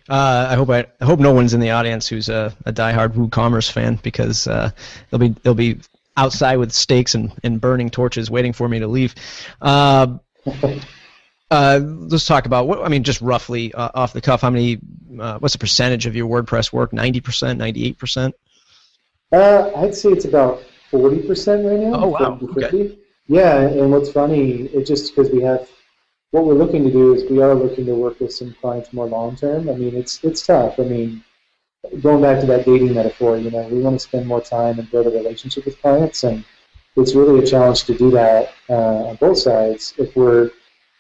[0.08, 3.14] Uh, I hope I, I, hope no one's in the audience who's a, a diehard
[3.14, 4.72] WooCommerce fan because uh,
[5.10, 5.80] they'll be they'll be
[6.18, 9.14] outside with stakes and, and burning torches waiting for me to leave.
[9.62, 10.18] Uh,
[11.52, 14.42] uh let's talk about what I mean, just roughly uh, off the cuff.
[14.42, 14.80] How many?
[15.20, 16.94] Uh, what's the percentage of your WordPress work?
[16.94, 18.36] Ninety percent, ninety-eight percent.
[19.32, 22.04] I'd say it's about forty percent right now.
[22.04, 22.40] Oh wow!
[22.42, 22.98] Okay.
[23.28, 25.70] Yeah, and what's funny, it just because we have
[26.32, 29.08] what we're looking to do is we are looking to work with some clients more
[29.08, 29.70] long term.
[29.70, 30.80] I mean, it's it's tough.
[30.80, 31.24] I mean,
[32.02, 34.90] going back to that dating metaphor, you know, we want to spend more time and
[34.90, 36.44] build a relationship with clients, and
[36.96, 39.94] it's really a challenge to do that uh, on both sides.
[39.98, 40.52] If we're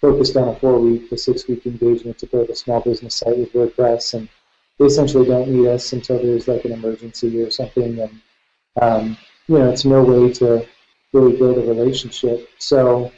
[0.02, 4.13] focused on a four-week to six-week engagement to build a small business site with WordPress,
[4.13, 4.30] and
[4.78, 8.21] they essentially don't need us until there's like an emergency or something, and
[8.82, 9.17] um,
[9.49, 10.65] you know, it's no way to
[11.12, 12.47] really build a relationship.
[12.59, 13.12] So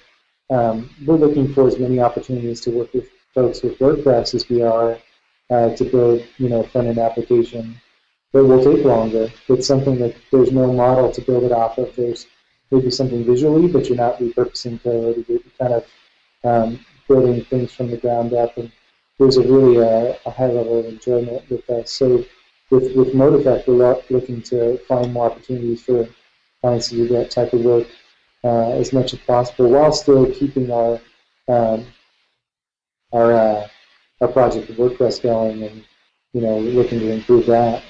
[0.50, 4.62] um, we're looking for as many opportunities to work with folks with WordPress as we
[4.62, 4.98] are
[5.50, 7.76] uh, to build, you know, front-end application
[8.32, 9.28] that will take longer.
[9.50, 11.94] It's something that there's no model to build it off of.
[11.98, 12.28] There's
[12.72, 15.26] maybe something visually, but you're not repurposing code.
[15.28, 15.86] You're kind of
[16.46, 18.72] um, building things from the ground up, and
[19.20, 21.90] there's a really uh, a high level of enjoyment with that.
[21.90, 22.24] So
[22.70, 26.08] with with ModeEffect, we're looking to find more opportunities for
[26.62, 27.88] clients to do that type of work
[28.44, 31.00] uh, as much as possible while still keeping our
[31.48, 31.86] um,
[33.12, 33.68] our uh,
[34.22, 35.84] our project of WordPress going and
[36.34, 37.84] you know looking to improve that.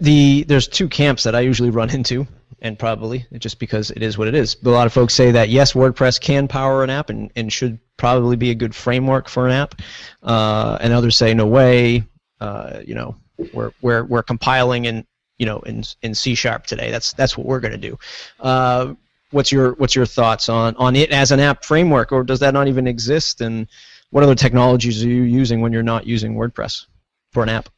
[0.00, 2.26] The there's two camps that I usually run into,
[2.60, 4.54] and probably just because it is what it is.
[4.54, 7.52] But a lot of folks say that yes, WordPress can power an app and, and
[7.52, 9.80] should probably be a good framework for an app,
[10.22, 12.04] uh, and others say no way.
[12.40, 13.16] Uh, you know,
[13.52, 15.06] we're we're we're compiling in
[15.38, 16.90] you know in in C sharp today.
[16.90, 17.98] That's that's what we're going to do.
[18.40, 18.94] Uh,
[19.30, 22.54] what's your what's your thoughts on on it as an app framework, or does that
[22.54, 23.40] not even exist?
[23.40, 23.66] And
[24.10, 26.86] what other technologies are you using when you're not using WordPress
[27.32, 27.68] for an app?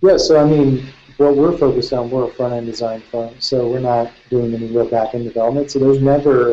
[0.00, 0.86] Yeah, so I mean,
[1.18, 4.66] what we're focused on, we're a front end design firm, so we're not doing any
[4.66, 5.70] real back end development.
[5.70, 6.52] So there's never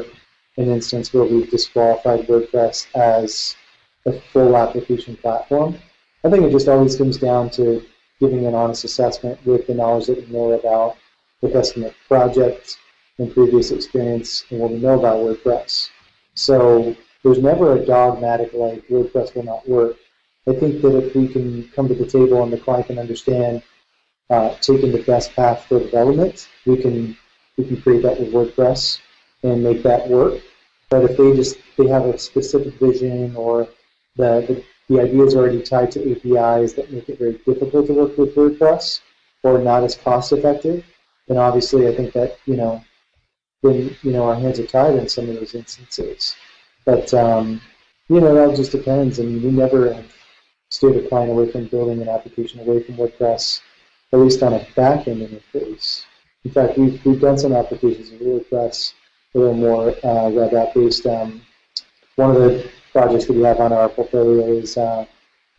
[0.57, 3.55] an instance where we've disqualified WordPress as
[4.05, 5.77] a full application platform.
[6.23, 7.83] I think it just always comes down to
[8.21, 10.95] giving an honest assessment with the knowledge that we know about
[11.41, 12.77] the customer project
[13.17, 15.89] and previous experience and what we know about WordPress.
[16.35, 19.97] So there's never a dogmatic like WordPress will not work.
[20.47, 23.63] I think that if we can come to the table and the client can understand
[24.29, 27.17] uh, taking the best path for development, we can
[27.57, 28.99] we can create that with WordPress
[29.43, 30.41] and make that work.
[30.89, 33.67] But if they just they have a specific vision or
[34.15, 37.93] the, the the idea is already tied to APIs that make it very difficult to
[37.93, 38.99] work with WordPress
[39.41, 40.83] or not as cost effective,
[41.29, 42.83] then obviously I think that, you know,
[43.63, 46.35] then, you know, our hands are tied in some of those instances.
[46.83, 47.61] But, um,
[48.09, 49.17] you know, that just depends.
[49.17, 50.13] I mean, we never have
[50.69, 53.61] steered a client away from building an application away from WordPress,
[54.11, 56.03] at least on a back-end interface.
[56.43, 58.93] In fact, we've, we've done some applications in WordPress
[59.35, 61.05] a little more uh, web app based.
[61.05, 61.41] Um,
[62.17, 65.05] one of the projects that we have on our portfolio is uh,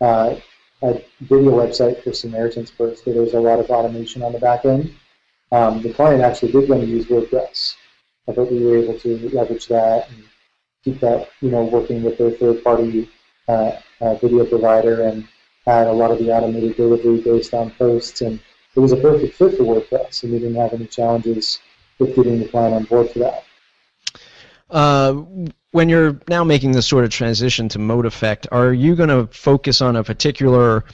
[0.01, 0.37] uh,
[0.83, 4.65] a video website for Samaritan's Purse where there's a lot of automation on the back
[4.65, 4.93] end.
[5.51, 7.77] Um, the client actually did want to use WordPress,
[8.27, 10.25] but we were able to leverage that and
[10.83, 13.11] keep that, you know, working with their third-party
[13.49, 15.29] uh, uh, video provider and
[15.67, 18.23] had a lot of the automated delivery based on posts.
[18.23, 18.41] And
[18.75, 21.61] it was a perfect fit for WordPress, and we didn't have any challenges
[21.99, 23.45] with getting the client on board for that.
[24.71, 25.23] Uh,
[25.73, 29.27] when you're now making this sort of transition to mode effect, are you going to
[29.33, 30.85] focus on a particular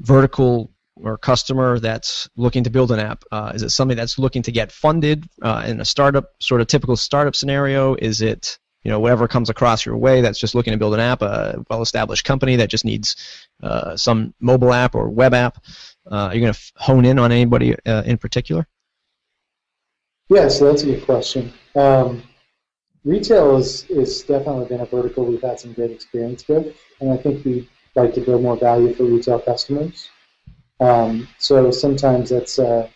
[0.00, 3.24] vertical or customer that's looking to build an app?
[3.30, 6.66] Uh, is it somebody that's looking to get funded uh, in a startup, sort of
[6.66, 7.94] typical startup scenario?
[7.94, 11.00] Is it you know whatever comes across your way that's just looking to build an
[11.00, 13.16] app, a well-established company that just needs
[13.62, 15.62] uh, some mobile app or web app?
[16.10, 18.66] Uh, are you going to f- hone in on anybody uh, in particular?
[20.30, 21.52] Yeah, so that's a good question.
[21.74, 22.22] Um,
[23.04, 27.16] retail is, is definitely been a vertical we've had some great experience with, and I
[27.16, 30.08] think we'd like to build more value for retail customers.
[30.80, 32.88] Um, so sometimes that's uh,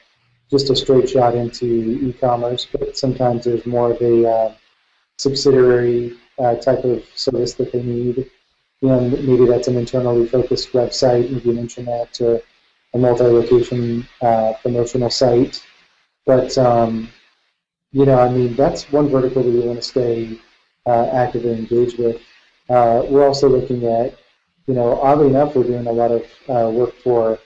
[0.51, 1.67] just a straight shot into
[2.03, 4.55] e-commerce, but sometimes there's more of a uh,
[5.19, 8.31] subsidiary uh, type of service that they need.
[8.81, 12.43] You know, maybe that's an internally focused website, maybe an intranet or
[12.95, 15.65] a multi-location uh, promotional site.
[16.27, 17.09] But um,
[17.93, 20.39] you know, I mean, that's one vertical that we want to stay
[20.87, 22.21] uh, active and engaged with.
[22.69, 24.19] Uh, we're also looking at,
[24.67, 27.39] you know, oddly enough, we're doing a lot of uh, work for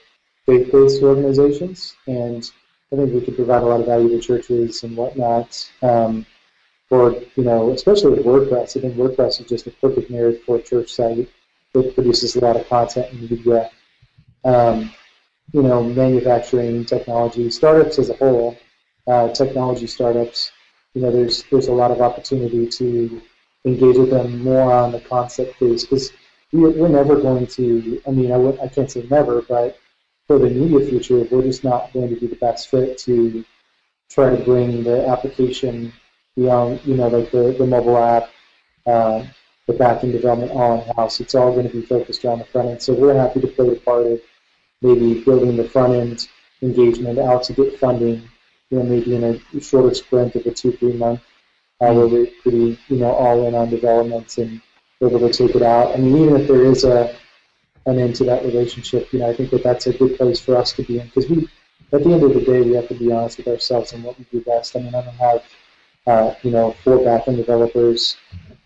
[0.45, 2.51] faith-based organizations, and
[2.91, 5.71] I think we could provide a lot of value to churches and whatnot.
[5.81, 6.25] Um,
[6.89, 10.57] for you know, especially with WordPress, I think WordPress is just a perfect marriage for
[10.57, 11.29] a church site.
[11.73, 13.71] It produces a lot of content and media.
[14.43, 14.91] Um,
[15.53, 18.57] you know, manufacturing, technology, startups as a whole
[19.11, 20.51] uh, technology startups,
[20.93, 23.21] you know, there's there's a lot of opportunity to
[23.65, 26.11] engage with them more on the concept phase because
[26.53, 28.01] we're, we're never going to.
[28.07, 29.77] I mean, I w- I can't say never, but
[30.27, 33.43] for the immediate future, we're just not going to be the best fit to
[34.09, 35.91] try to bring the application
[36.37, 38.29] beyond, you know, like the, the mobile app,
[38.85, 39.25] uh,
[39.67, 41.19] the backend development all in house.
[41.19, 42.81] It's all going to be focused around the front end.
[42.81, 44.21] So we're happy to play the part of
[44.81, 46.27] maybe building the front end
[46.61, 48.30] engagement out to get funding
[48.71, 51.21] you know, maybe in a shorter sprint of a two, three month,
[51.81, 54.61] uh, where we're pretty, you know, all in on developments and
[55.01, 55.93] able to take it out.
[55.93, 57.15] I mean, even if there is a
[57.87, 60.55] an end to that relationship, you know, I think that that's a good place for
[60.55, 61.49] us to be in because we,
[61.91, 64.17] at the end of the day, we have to be honest with ourselves and what
[64.17, 64.75] we do best.
[64.75, 65.43] I mean, I don't have,
[66.05, 68.17] uh, you know, four backend developers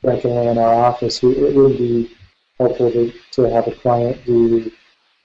[0.03, 1.21] regularly in our office.
[1.21, 2.15] We, it would be
[2.59, 4.69] helpful to, to have a client do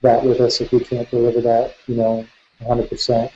[0.02, 2.26] that with us if we can't deliver that, you know,
[2.62, 3.30] 100%.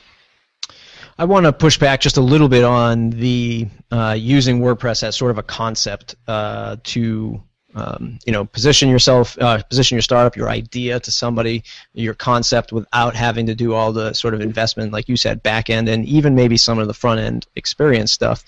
[1.17, 5.15] I want to push back just a little bit on the uh, using WordPress as
[5.15, 7.41] sort of a concept uh, to
[7.73, 12.73] um, you know position yourself, uh, position your startup, your idea to somebody, your concept
[12.73, 16.05] without having to do all the sort of investment, like you said, back end and
[16.05, 18.43] even maybe some of the front end experience stuff.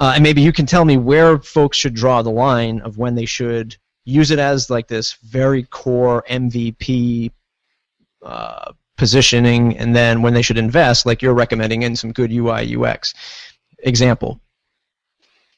[0.00, 3.14] Uh, and maybe you can tell me where folks should draw the line of when
[3.14, 7.30] they should use it as like this very core MVP
[8.22, 12.76] uh, positioning, and then when they should invest, like you're recommending, in some good UI
[12.76, 13.14] UX.
[13.80, 14.40] Example.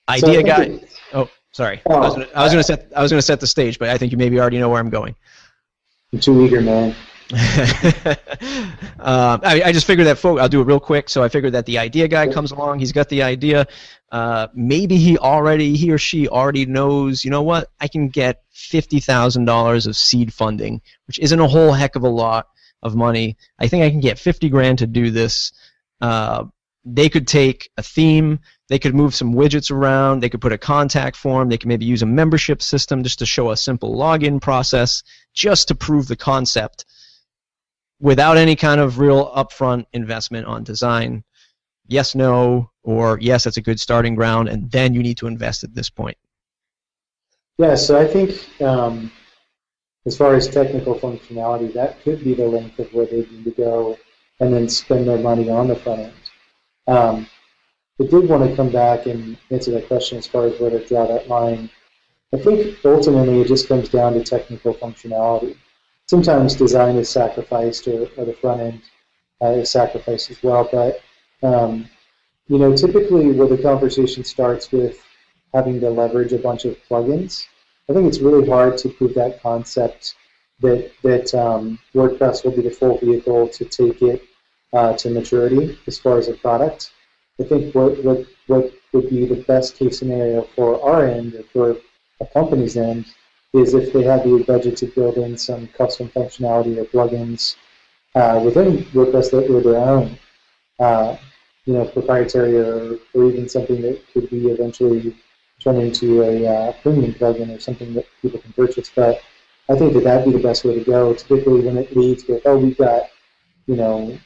[0.08, 0.80] Idea so guy.
[1.12, 1.80] Oh, sorry.
[1.86, 2.92] Oh, I was going to set.
[2.94, 4.80] I was going to set the stage, but I think you maybe already know where
[4.80, 5.14] I'm going.
[6.12, 6.94] I'm too eager, man.
[9.00, 11.08] um, I, I, just figured that folk, I'll do it real quick.
[11.08, 12.78] So I figured that the idea guy comes along.
[12.78, 13.66] He's got the idea.
[14.12, 17.24] Uh, maybe he already, he or she already knows.
[17.24, 17.68] You know what?
[17.80, 22.04] I can get fifty thousand dollars of seed funding, which isn't a whole heck of
[22.04, 22.46] a lot
[22.86, 23.36] of money.
[23.58, 25.52] I think I can get 50 grand to do this.
[26.00, 26.44] Uh,
[26.84, 30.58] they could take a theme, they could move some widgets around, they could put a
[30.58, 34.40] contact form, they could maybe use a membership system just to show a simple login
[34.40, 35.02] process,
[35.34, 36.84] just to prove the concept
[38.00, 41.24] without any kind of real upfront investment on design.
[41.88, 45.64] Yes, no, or yes, that's a good starting ground, and then you need to invest
[45.64, 46.16] at this point.
[47.58, 49.10] Yeah, so I think um,
[50.06, 53.50] as far as technical functionality, that could be the length of where they need to
[53.50, 53.98] go
[54.40, 56.12] and then spend their money on the front end.
[56.86, 57.26] Um,
[58.00, 60.86] I did want to come back and answer that question as far as where to
[60.86, 61.70] draw that line.
[62.32, 65.56] I think ultimately it just comes down to technical functionality.
[66.06, 68.82] Sometimes design is sacrificed or, or the front end
[69.42, 71.00] uh, is sacrificed as well, but
[71.42, 71.88] um,
[72.48, 75.02] you know, typically where the conversation starts with
[75.52, 77.46] having to leverage a bunch of plugins,
[77.88, 80.14] I think it's really hard to prove that concept
[80.60, 84.22] that that um, WordPress will be the full vehicle to take it
[84.72, 86.92] uh, to maturity as far as a product.
[87.40, 91.42] I think what, what what would be the best case scenario for our end or
[91.44, 91.76] for
[92.20, 93.06] a company's end
[93.52, 97.56] is if they have the budget to build in some custom functionality or plugins
[98.14, 100.18] uh, within WordPress that were their own,
[100.78, 101.16] uh,
[101.66, 105.14] you know, proprietary or, or even something that could be eventually
[105.60, 108.90] turn into a uh, premium plugin or something that people can purchase.
[108.94, 109.20] But
[109.68, 111.14] I think that that'd be the best way to go.
[111.14, 113.04] Typically, when it leads with, oh, we've got,
[113.66, 114.16] you know,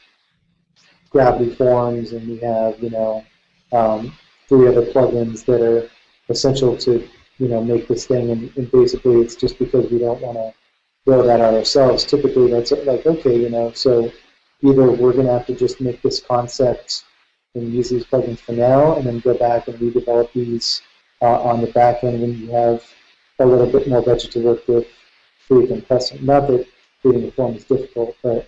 [1.09, 3.25] Gravity Forms and we have, you know,
[3.71, 4.13] um,
[4.47, 5.89] three other plugins that are
[6.29, 8.29] essential to, you know, make this thing.
[8.29, 10.53] And, and basically, it's just because we don't want to
[11.05, 12.05] build that out ourselves.
[12.05, 14.11] Typically, that's like, okay, you know, so
[14.61, 17.05] either we're going to have to just make this concept
[17.55, 20.81] and use these plugins for now, and then go back and redevelop these
[21.21, 22.83] uh, on the back end when you have
[23.39, 24.87] a little bit more budget to work with
[25.47, 26.25] creating custom.
[26.25, 26.67] Not that
[27.01, 28.47] creating a form is difficult, but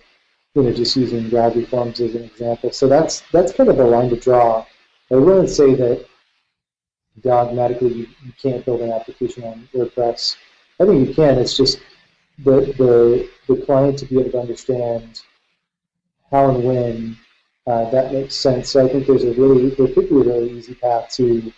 [0.54, 2.70] you know, just using gravity forms as an example.
[2.70, 4.64] So that's that's kind of the line to draw.
[5.10, 6.06] I wouldn't say that
[7.20, 10.36] dogmatically you, you can't build an application on WordPress.
[10.80, 11.38] I think you can.
[11.38, 11.80] It's just
[12.38, 15.22] the the the client to be able to understand
[16.30, 17.18] how and when
[17.66, 18.70] uh, that makes sense.
[18.70, 21.52] So I think there's a really there could be a really easy path to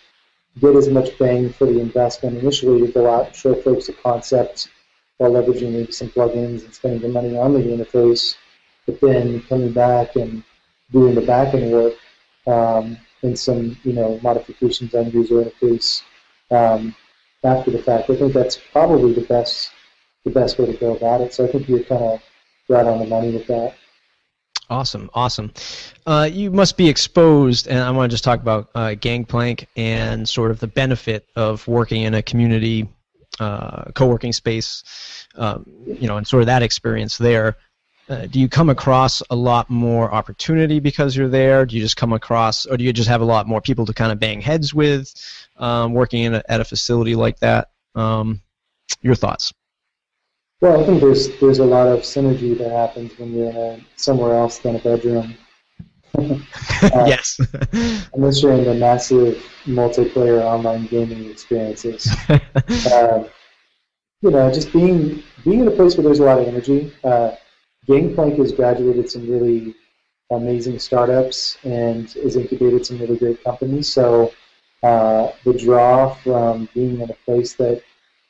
[0.59, 3.93] get as much bang for the investment initially to go out and show folks the
[3.93, 4.69] concept
[5.17, 8.35] while leveraging some plugins and spending the money on the interface,
[8.85, 10.43] but then coming back and
[10.91, 11.93] doing the backend work
[12.47, 16.03] um, and some you know modifications on user interface
[16.51, 16.95] um,
[17.43, 18.09] after the fact.
[18.09, 19.71] I think that's probably the best
[20.23, 21.33] the best way to go about it.
[21.33, 22.21] So I think you're kind of
[22.69, 23.75] right on the money with that.
[24.69, 25.53] Awesome, awesome.
[26.05, 30.27] Uh, you must be exposed, and I want to just talk about uh, Gangplank and
[30.27, 32.89] sort of the benefit of working in a community
[33.39, 37.55] uh, co-working space, um, you know, and sort of that experience there.
[38.09, 41.65] Uh, do you come across a lot more opportunity because you're there?
[41.65, 43.93] Do you just come across, or do you just have a lot more people to
[43.93, 45.13] kind of bang heads with,
[45.57, 47.69] um, working in a, at a facility like that?
[47.95, 48.41] Um,
[49.01, 49.53] your thoughts?
[50.59, 53.85] Well, I think there's there's a lot of synergy that happens when you're in a,
[53.95, 55.35] somewhere else than a bedroom.
[56.17, 57.39] uh, yes.
[58.13, 59.35] unless you're in the massive
[59.65, 62.11] multiplayer online gaming experiences.
[62.29, 63.23] uh,
[64.21, 66.91] you know, just being being in a place where there's a lot of energy.
[67.03, 67.35] Uh,
[67.85, 69.75] Gangplank has graduated some really
[70.31, 73.93] amazing startups and has incubated some really great companies.
[73.93, 74.33] So
[74.83, 77.83] uh, the draw from being in a place that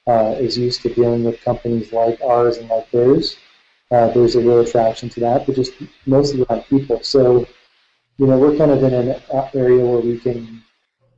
[0.07, 3.37] uh, is used to dealing with companies like ours and like theirs.
[3.91, 5.73] Uh, there's a real attraction to that, but just
[6.05, 7.01] mostly around people.
[7.03, 7.45] So,
[8.17, 9.21] you know, we're kind of in an
[9.53, 10.63] area where we can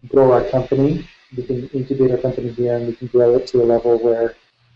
[0.07, 3.63] grow our company, we can incubate our company here, and we can grow it to
[3.63, 4.35] a level where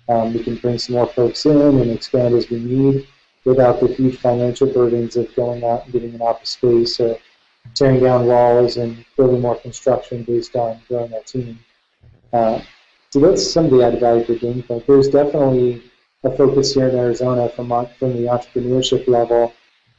[0.09, 3.07] um, we can bring some more folks in and expand as we need
[3.45, 7.17] without the huge financial burdens of going out and getting an office space or
[7.75, 11.59] tearing down walls and building more construction based on growing our team.
[12.31, 12.59] Uh,
[13.13, 14.87] so that's some of the added value for Gangplank.
[14.87, 15.83] There's definitely
[16.23, 17.67] a focus here in Arizona from
[17.99, 19.53] from the entrepreneurship level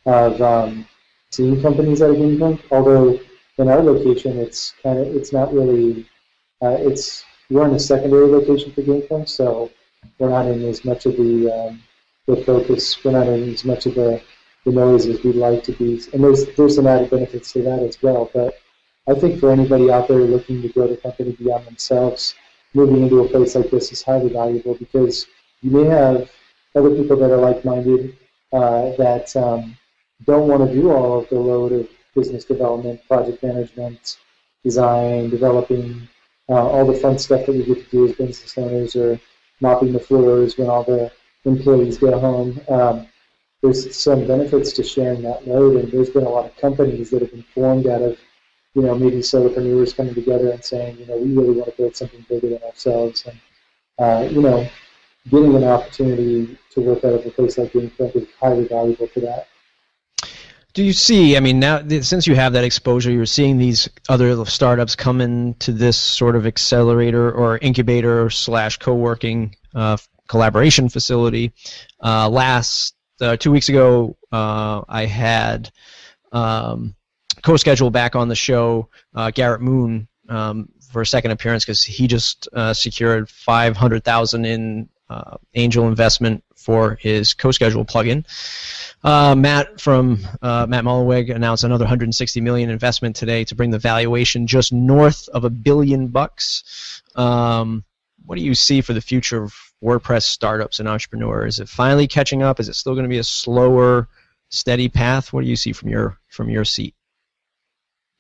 [0.05, 0.85] of um,
[1.31, 2.61] seeing companies at a Gangplank.
[2.73, 3.21] Although
[3.59, 6.11] in our location, it's kind of it's not really
[6.61, 9.71] uh, it's we're in a secondary location for Gangplank, so
[10.19, 11.81] we're not in as much of the um,
[12.27, 13.05] the focus.
[13.05, 14.21] We're not in as much of the,
[14.65, 16.03] the noise as we'd like to be.
[16.12, 18.29] And there's there's some added benefits to that as well.
[18.35, 18.59] But
[19.07, 22.35] I think for anybody out there looking to grow the company beyond themselves,
[22.75, 25.27] moving into a place like this is highly valuable because
[25.62, 26.31] you may have
[26.75, 28.16] other people that are like-minded
[28.53, 29.77] uh, that um,
[30.27, 34.18] don't want to do all of the load of business development, project management,
[34.62, 36.09] design, developing,
[36.49, 39.18] uh, all the fun stuff that we get to do as business owners or
[39.61, 41.11] mopping the floors when all the
[41.45, 42.61] employees go home.
[42.68, 43.07] Um,
[43.62, 47.22] there's some benefits to sharing that load, and there's been a lot of companies that
[47.22, 48.18] have been formed out of
[48.75, 51.97] you know, maybe solopreneurs coming together and saying, you know, we really want to build
[51.97, 53.27] something bigger than ourselves.
[53.27, 53.39] And,
[53.99, 54.68] uh, you know,
[55.31, 59.20] getting an opportunity to work out of a place like Gangplank is highly valuable for
[59.20, 59.47] that.
[60.75, 61.37] Do you see?
[61.37, 65.70] I mean, now since you have that exposure, you're seeing these other startups come into
[65.70, 69.97] this sort of accelerator or incubator slash co-working uh,
[70.27, 71.53] collaboration facility.
[72.03, 75.70] Uh, last uh, two weeks ago, uh, I had
[76.33, 76.97] um,
[77.45, 82.07] CoSchedule back on the show uh, Garrett Moon um, for a second appearance because he
[82.07, 88.24] just uh, secured 500,000 in uh, angel investment for his CoSchedule plugin.
[89.05, 93.78] Uh, Matt from uh, Matt Mullenweg announced another 160 million investment today to bring the
[93.78, 97.03] valuation just north of a billion bucks.
[97.14, 97.84] Um,
[98.24, 101.57] what do you see for the future of WordPress startups and entrepreneurs?
[101.57, 102.59] Is it finally catching up?
[102.59, 104.09] Is it still going to be a slower,
[104.49, 105.34] steady path?
[105.34, 106.95] What do you see from your from your seat?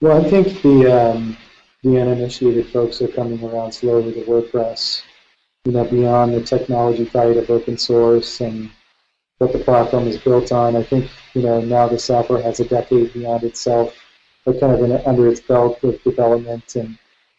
[0.04, 1.34] Well, I think the um,
[1.82, 5.02] the uninitiated folks are coming around slowly to WordPress.
[5.64, 8.70] You know, beyond the technology fight of open source and
[9.38, 10.76] what the platform is built on.
[10.76, 13.96] I think you know now the software has a decade beyond itself,
[14.44, 16.98] or kind of under its belt with development, and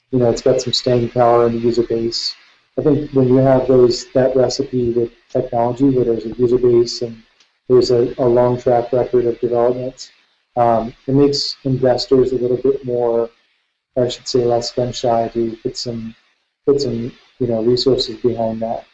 [0.09, 2.33] you know it's got some staying power in the user base.
[2.79, 7.03] I think when you have those that recipe with technology, where there's a user base
[7.03, 7.21] and
[7.67, 10.09] there's a, a long track record of development,
[10.55, 13.29] um, it makes investors a little bit more,
[13.97, 16.15] I should say, less gun shy to put some
[16.65, 18.85] put some you know resources behind that.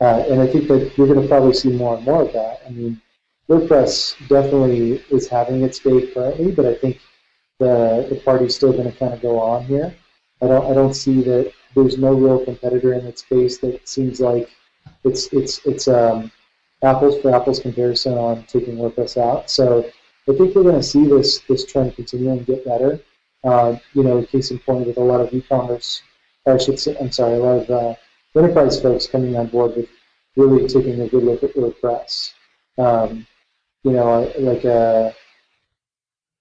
[0.00, 2.60] Uh, and I think that you're going to probably see more and more of that.
[2.66, 3.00] I mean,
[3.48, 7.00] WordPress definitely is having its day currently, but I think
[7.58, 9.94] the the party's still going to kind of go on here.
[10.42, 14.20] I don't I don't see that there's no real competitor in that space that seems
[14.20, 14.50] like
[15.04, 16.30] it's it's it's um,
[16.82, 19.50] apples for apples comparison on taking WordPress out.
[19.50, 19.90] So
[20.28, 23.00] I think we're going to see this this trend continue and get better.
[23.44, 26.02] Uh, you know, case in point with a lot of e-commerce
[26.46, 27.94] or I should say, I'm sorry, a lot of uh,
[28.36, 29.88] enterprise folks coming on board with
[30.36, 32.32] really taking a good look at WordPress.
[32.78, 33.26] Um,
[33.82, 35.10] you know, like uh,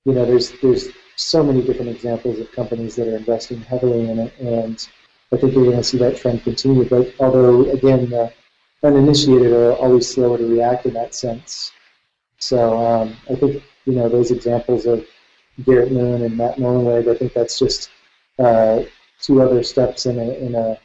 [0.06, 4.20] you know, there's there's so many different examples of companies that are investing heavily in
[4.20, 4.88] it, and
[5.32, 6.88] I think you're going to see that trend continue.
[6.88, 8.32] But although, again, the
[8.84, 11.72] uninitiated are always slower to react in that sense.
[12.38, 15.06] So um, I think you know those examples of
[15.64, 17.90] Garrett Moon and Matt Mullenweg, I think that's just
[18.40, 18.82] uh,
[19.22, 20.78] two other steps in a, in a,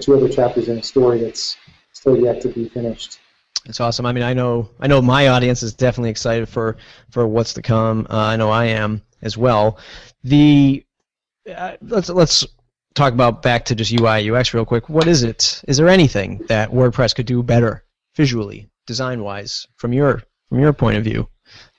[0.00, 1.56] two other chapters in a story that's
[1.92, 3.18] still yet to be finished.
[3.66, 4.06] It's awesome.
[4.06, 6.76] I mean, I know I know my audience is definitely excited for
[7.10, 8.06] for what's to come.
[8.10, 9.78] Uh, I know I am as well.
[10.24, 10.84] The
[11.54, 12.44] uh, let's let's
[12.94, 14.88] talk about back to just UI UX real quick.
[14.88, 15.62] What is it?
[15.68, 17.84] Is there anything that WordPress could do better
[18.16, 21.28] visually, design wise, from your from your point of view?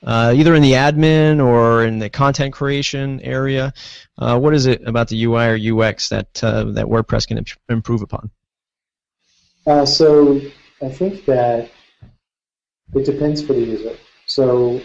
[0.04, 3.74] Uh, either in the admin or in the content creation area.
[4.18, 8.02] Uh, what is it about the UI or UX that uh, that WordPress can improve
[8.02, 8.30] upon?
[9.66, 10.42] Uh, so
[10.82, 11.72] I think that
[12.94, 13.96] it depends for the user.
[14.26, 14.82] So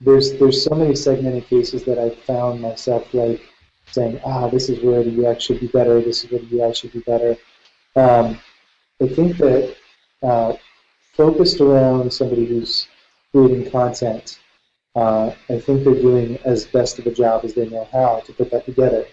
[0.00, 3.42] there's there's so many segmented cases that I've found myself like
[3.90, 6.74] saying, ah, this is where the UX should be better, this is where the UI
[6.74, 7.36] should be better.
[7.96, 8.38] Um,
[9.00, 9.76] I think that
[10.22, 10.54] uh,
[11.12, 12.88] focused around somebody who's
[13.32, 14.38] creating content,
[14.94, 18.32] uh, I think they're doing as best of a job as they know how to
[18.32, 19.06] put that together.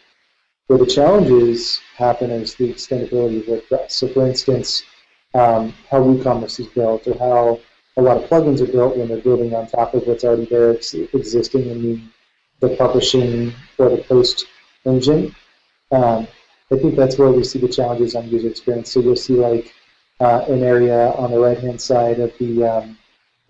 [0.67, 3.91] Where the challenges happen is the extendability of WordPress.
[3.91, 4.83] So, for instance,
[5.33, 7.59] um, how WooCommerce is built or how
[7.97, 10.71] a lot of plugins are built when they're building on top of what's already there
[10.71, 12.01] existing in the,
[12.59, 14.45] the publishing or the post
[14.85, 15.35] engine.
[15.91, 16.27] Um,
[16.71, 18.91] I think that's where we see the challenges on user experience.
[18.91, 19.73] So you'll see like
[20.21, 22.97] uh, an area on the right-hand side of the um,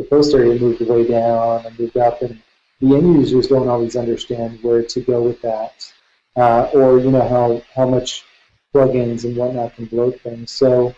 [0.01, 2.41] the post area moved way down and moved up, and
[2.79, 5.93] the end users don't always understand where to go with that,
[6.35, 8.25] uh, or you know how how much
[8.73, 10.49] plugins and whatnot can bloat things.
[10.49, 10.95] So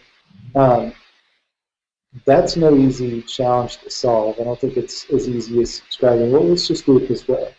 [0.56, 0.94] um,
[2.26, 4.40] that's no easy challenge to solve.
[4.40, 6.32] I don't think it's as easy as describing.
[6.32, 7.54] Well, let's just do it this way.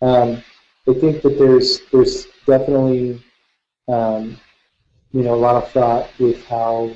[0.00, 0.44] Um,
[0.88, 3.20] I think that there's there's definitely
[3.88, 4.38] um,
[5.10, 6.92] you know a lot of thought with how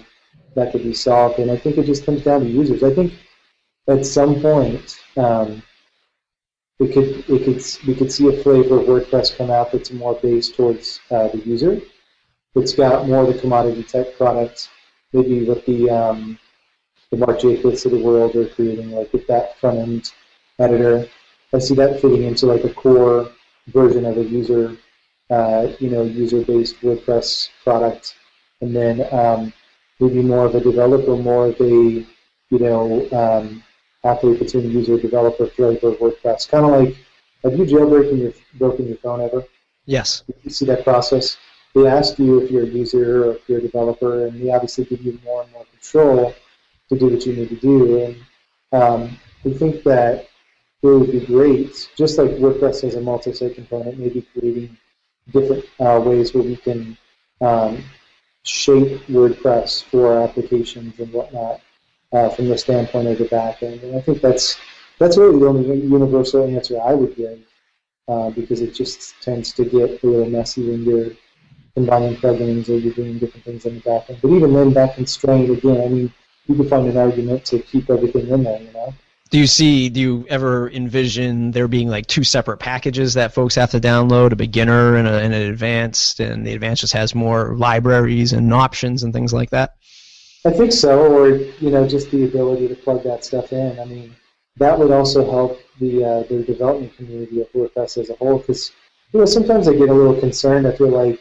[0.54, 2.84] that could be solved, and I think it just comes down to users.
[2.84, 3.12] I think
[3.88, 5.62] at some point um,
[6.78, 10.14] we could we could we could see a flavor of WordPress come out that's more
[10.14, 11.80] based towards uh, the user.
[12.54, 14.68] It's got more of the commodity type products,
[15.12, 16.38] maybe with the um,
[17.10, 20.12] the Mark Jacobs of the world are creating, like with that front end
[20.58, 21.08] editor.
[21.52, 23.30] I see that fitting into like a core
[23.68, 24.76] version of a user,
[25.30, 28.14] uh, you know, user-based WordPress product,
[28.60, 29.52] and then um,
[29.98, 33.62] maybe more of a developer, more of a, you know, um,
[34.08, 36.48] halfway between user developer flavor WordPress.
[36.48, 36.96] Kind of like,
[37.42, 39.44] have you jailbroken your broken your phone ever?
[39.86, 40.24] Yes.
[40.44, 41.36] You see that process.
[41.74, 44.84] They ask you if you're a user or if you're a developer, and they obviously
[44.84, 46.34] give you more and more control
[46.88, 47.78] to do what you need to do.
[48.02, 48.16] And
[48.80, 50.28] um, we think that
[50.82, 54.76] it would be great, just like WordPress has a multi-site component, maybe creating
[55.32, 56.96] different uh, ways where we can
[57.40, 57.84] um,
[58.44, 61.60] shape WordPress for our applications and whatnot
[62.12, 63.82] uh, from the standpoint of the backend.
[63.82, 64.56] And I think that's
[64.98, 67.38] that's really the only universal answer I would give
[68.08, 71.10] uh, because it just tends to get a little messy when you're
[71.74, 74.20] combining plugins or you're doing different things in the backend.
[74.20, 76.12] But even then, that constraint, again, I mean,
[76.46, 78.94] you can find an argument to keep everything in there, you know?
[79.30, 83.54] do you see do you ever envision there being like two separate packages that folks
[83.54, 87.14] have to download a beginner and, a, and an advanced and the advanced just has
[87.14, 89.76] more libraries and options and things like that
[90.44, 93.84] i think so or you know just the ability to plug that stuff in i
[93.84, 94.14] mean
[94.58, 98.72] that would also help the uh, the development community of WordPress as a whole because
[99.12, 100.66] you know sometimes I get a little concerned.
[100.66, 101.20] I feel like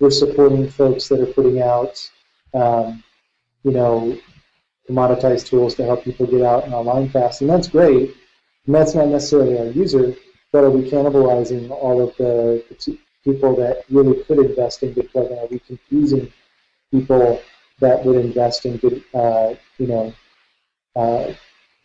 [0.00, 2.10] we're supporting folks that are putting out
[2.54, 3.02] um,
[3.62, 4.18] you know
[4.90, 8.14] commoditized tools to help people get out and online fast, and that's great.
[8.66, 10.14] And that's not necessarily our user,
[10.52, 15.42] but are we cannibalizing all of the, the people that really could invest in plugin?
[15.42, 16.32] Are we confusing
[16.92, 17.40] people
[17.82, 20.14] that would invest in good, uh, you know,
[20.96, 21.34] uh,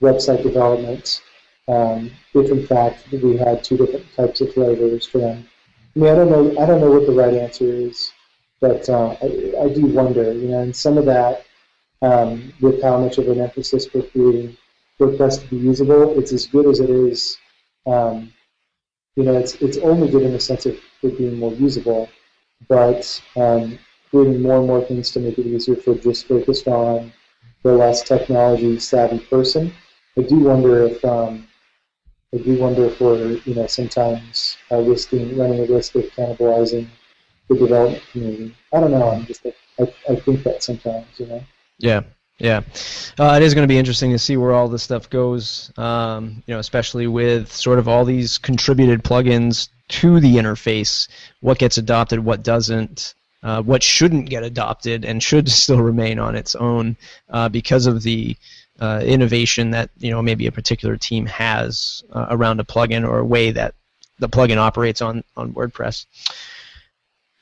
[0.01, 1.21] website development?
[1.67, 5.45] Um, if in fact we had two different types of flavors for them.
[5.95, 6.61] I mean, I don't know.
[6.61, 8.11] I don't know what the right answer is,
[8.61, 10.31] but uh, I, I do wonder.
[10.31, 11.45] You know, and some of that
[12.01, 14.55] um, with how much of an emphasis we're creating
[14.99, 16.17] WordPress to be usable.
[16.17, 17.37] It's as good as it is.
[17.85, 18.31] Um,
[19.15, 22.09] you know, it's it's only good in the sense of it being more usable,
[22.67, 23.77] but um,
[24.17, 27.11] creating more and more things to make it easier for just focused on
[27.63, 29.71] the less technology savvy person.
[30.17, 31.47] I do wonder if um,
[32.33, 36.87] I do wonder if we're you know sometimes uh, risking running a risk of cannibalizing
[37.47, 38.55] the development community.
[38.73, 39.09] I don't know.
[39.09, 41.43] I'm just I, I think that sometimes, you know.
[41.77, 42.01] Yeah,
[42.39, 42.61] yeah,
[43.19, 45.71] uh, it is going to be interesting to see where all this stuff goes.
[45.77, 51.07] Um, you know, especially with sort of all these contributed plugins to the interface,
[51.41, 53.13] what gets adopted, what doesn't,
[53.43, 56.97] uh, what shouldn't get adopted, and should still remain on its own
[57.29, 58.35] uh, because of the
[58.79, 63.19] uh, innovation that you know maybe a particular team has uh, around a plugin or
[63.19, 63.73] a way that
[64.19, 66.05] the plugin operates on on WordPress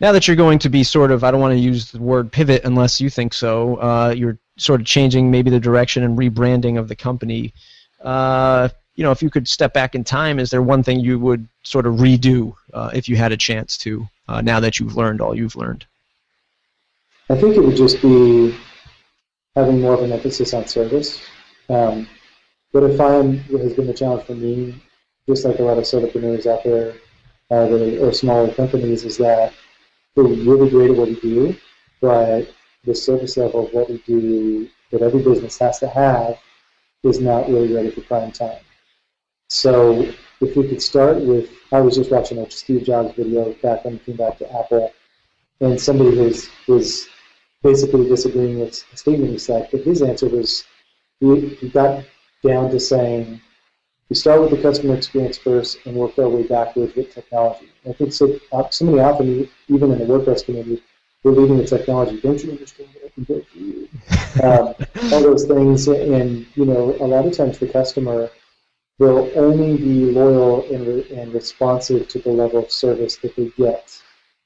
[0.01, 2.29] now that you're going to be sort of, I don't want to use the word
[2.29, 6.77] pivot unless you think so, uh, you're sort of changing maybe the direction and rebranding
[6.77, 7.53] of the company.
[8.01, 11.17] Uh, you know, if you could step back in time, is there one thing you
[11.17, 12.53] would sort of redo
[12.93, 15.85] if you had a chance to, uh, now that you've learned all you've learned?
[17.29, 18.55] I think it would just be
[19.55, 21.21] having more of an emphasis on service.
[21.69, 22.07] Um,
[22.71, 24.81] what I find what has been the challenge for me,
[25.27, 26.93] just like a lot of solopreneurs out there
[27.49, 29.53] uh, that are, or smaller companies, is that
[30.15, 31.55] we're really great at what we do,
[32.01, 32.53] but
[32.83, 36.37] the service level of what we do that every business has to have
[37.03, 38.59] is not really ready for prime time.
[39.49, 40.11] So
[40.41, 43.93] if we could start with, I was just watching a Steve Jobs video back when
[43.93, 44.93] he came back to Apple,
[45.61, 47.07] and somebody was was
[47.63, 50.65] basically disagreeing with the statement he said, but his answer was
[51.19, 52.03] he, he got
[52.43, 53.41] down to saying
[54.09, 57.71] we start with the customer experience first and work our way backwards with technology.
[57.89, 60.83] I think so, uh, so many often, even in the WordPress community,
[61.23, 62.21] we're leading the technology.
[62.21, 63.89] Don't you understand what I can do for you?
[64.43, 64.75] um,
[65.11, 68.29] all those things, and you know, a lot of times the customer
[68.99, 73.49] will only be loyal and, re- and responsive to the level of service that they
[73.57, 74.01] get,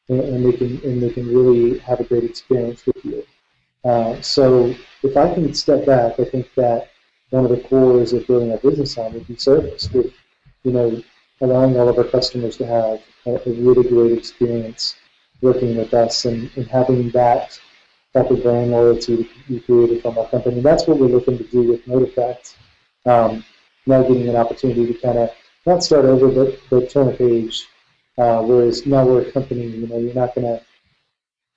[0.07, 3.23] and, and, they can and they can really have a great experience with you.
[3.85, 4.73] Uh, so
[5.03, 6.89] if I can step back, I think that
[7.29, 10.11] one of the cores of building a business on would be service, with
[10.63, 11.01] you know
[11.41, 14.95] allowing all of our customers to have a, a really great experience
[15.41, 17.59] working with us and, and having that
[18.13, 20.57] type of brand loyalty be created from our company.
[20.57, 22.55] And that's what we're looking to do with ModeEffect.
[23.05, 23.45] Um,
[23.89, 25.29] now getting an opportunity to kind of
[25.65, 27.67] not start over, but, but turn a page.
[28.17, 30.61] Uh, whereas now we're a company, you know, you're not going to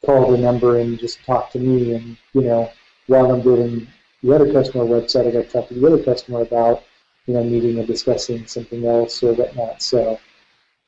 [0.05, 1.95] call the number and just talk to me.
[1.95, 2.71] And, you know,
[3.07, 3.87] while I'm building
[4.23, 6.85] the other customer website, I got to talk to the other customer about,
[7.27, 9.83] you know, meeting and discussing something else or whatnot.
[9.83, 10.19] So,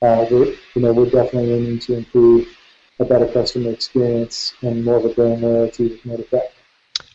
[0.02, 2.46] uh, we're, you know, we're definitely aiming to improve
[3.00, 6.53] a better customer experience and more of a brand loyalty with ModeEffect.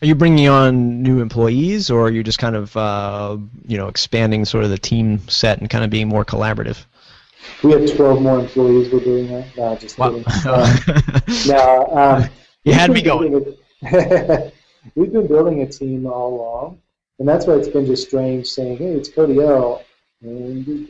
[0.01, 3.87] Are you bringing on new employees, or are you just kind of, uh, you know,
[3.87, 6.85] expanding sort of the team set and kind of being more collaborative?
[7.63, 8.91] We have 12 more employees.
[8.91, 9.57] We're doing that.
[9.57, 10.09] No, just wow.
[10.09, 10.25] kidding.
[10.45, 12.29] Um, no, um,
[12.63, 13.33] you had me going.
[14.95, 16.81] we've been building a team all along,
[17.19, 19.83] and that's why it's been just strange saying, "Hey, it's Cody L.
[20.21, 20.87] and you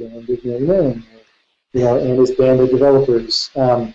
[1.73, 3.93] know, and his band of developers." Um,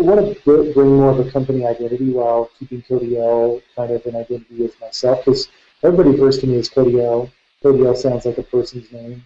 [0.00, 4.16] want to bring more of a company identity while keeping Cody L kind of an
[4.16, 5.48] identity as myself, because
[5.82, 7.30] everybody refers to me as Cody L.
[7.62, 9.24] Cody L sounds like a person's name.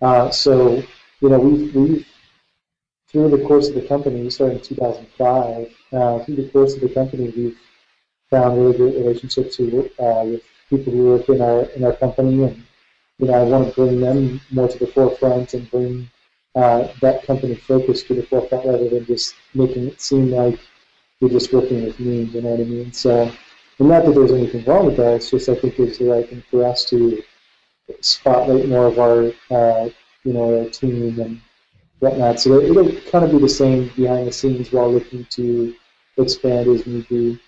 [0.00, 0.82] Uh, so,
[1.20, 2.06] you know, we've, we've
[3.12, 5.74] through the course of the company, we started in 2005.
[5.92, 7.58] Uh, through the course of the company, we've
[8.30, 12.44] found really great relationships with, uh, with people who work in our in our company,
[12.44, 12.62] and
[13.18, 16.10] you know I want to bring them more to the forefront and bring
[16.54, 20.58] uh, that company focus to the forefront rather than just making it seem like
[21.20, 22.22] you're just working with me.
[22.24, 22.92] You know what I mean?
[22.92, 23.30] So,
[23.78, 25.14] and not that there's anything wrong with that.
[25.14, 27.22] It's just I think it's the right thing for us to
[28.00, 29.88] spotlight more of our uh,
[30.24, 31.40] you know our team and
[32.00, 32.40] whatnot.
[32.40, 35.74] So it'll kind of be the same behind the scenes while looking to
[36.18, 37.40] expand as need be.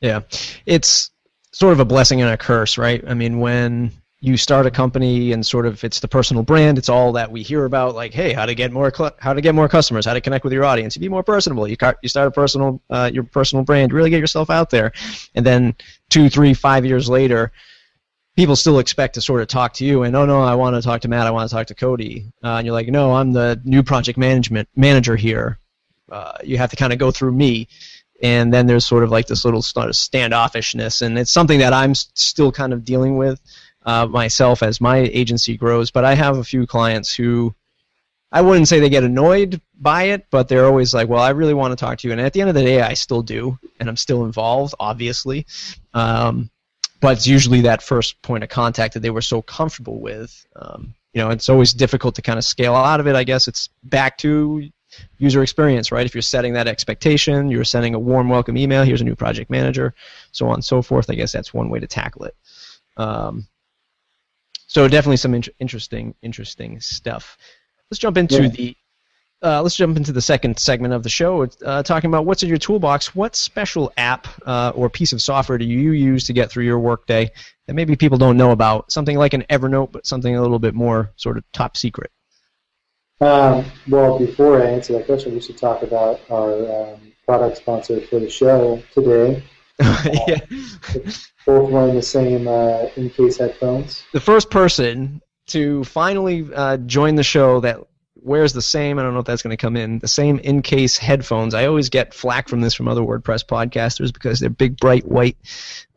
[0.00, 0.20] Yeah,
[0.66, 1.10] it's
[1.52, 3.02] sort of a blessing and a curse, right?
[3.06, 6.88] I mean, when you start a company and sort of it's the personal brand it's
[6.88, 9.54] all that we hear about like hey how to get more cl- how to get
[9.54, 11.68] more customers how to connect with your audience you be more personable.
[11.68, 14.92] You, you start a personal uh, your personal brand really get yourself out there.
[15.34, 15.74] And then
[16.10, 17.52] two three five years later
[18.36, 20.82] people still expect to sort of talk to you and oh no i want to
[20.82, 22.32] talk to matt i want to talk to cody.
[22.42, 25.58] Uh, and you're like no i'm the new project management manager here.
[26.10, 27.68] Uh, you have to kind of go through me.
[28.20, 31.72] And then there's sort of like this little sort of standoffishness, and it's something that
[31.72, 33.40] I'm still kind of dealing with
[33.88, 35.90] uh, myself as my agency grows.
[35.90, 37.54] But I have a few clients who
[38.30, 41.54] I wouldn't say they get annoyed by it, but they're always like, "Well, I really
[41.54, 43.58] want to talk to you," and at the end of the day, I still do,
[43.80, 45.46] and I'm still involved, obviously.
[45.94, 46.50] Um,
[47.00, 50.46] but it's usually that first point of contact that they were so comfortable with.
[50.56, 53.16] Um, you know, it's always difficult to kind of scale out of it.
[53.16, 54.68] I guess it's back to
[55.16, 56.04] user experience, right?
[56.04, 59.50] If you're setting that expectation, you're sending a warm welcome email, here's a new project
[59.50, 59.94] manager,
[60.32, 61.08] so on and so forth.
[61.08, 62.36] I guess that's one way to tackle it.
[62.98, 63.46] Um,
[64.68, 67.36] so definitely some in- interesting, interesting stuff.
[67.90, 68.48] Let's jump into yeah.
[68.48, 68.76] the
[69.40, 72.48] uh, let's jump into the second segment of the show, uh, talking about what's in
[72.48, 73.14] your toolbox.
[73.14, 76.80] What special app uh, or piece of software do you use to get through your
[76.80, 77.30] workday
[77.66, 78.90] that maybe people don't know about?
[78.90, 82.10] Something like an Evernote, but something a little bit more sort of top secret.
[83.20, 88.00] Um, well, before I answer that question, we should talk about our um, product sponsor
[88.00, 89.42] for the show today.
[90.26, 90.40] yeah.
[91.46, 94.02] both wearing the same uh, Incase headphones.
[94.12, 97.78] The first person to finally uh, join the show that
[98.16, 98.98] wears the same.
[98.98, 101.54] I don't know if that's going to come in the same Incase headphones.
[101.54, 105.36] I always get flack from this from other WordPress podcasters because they're big, bright white.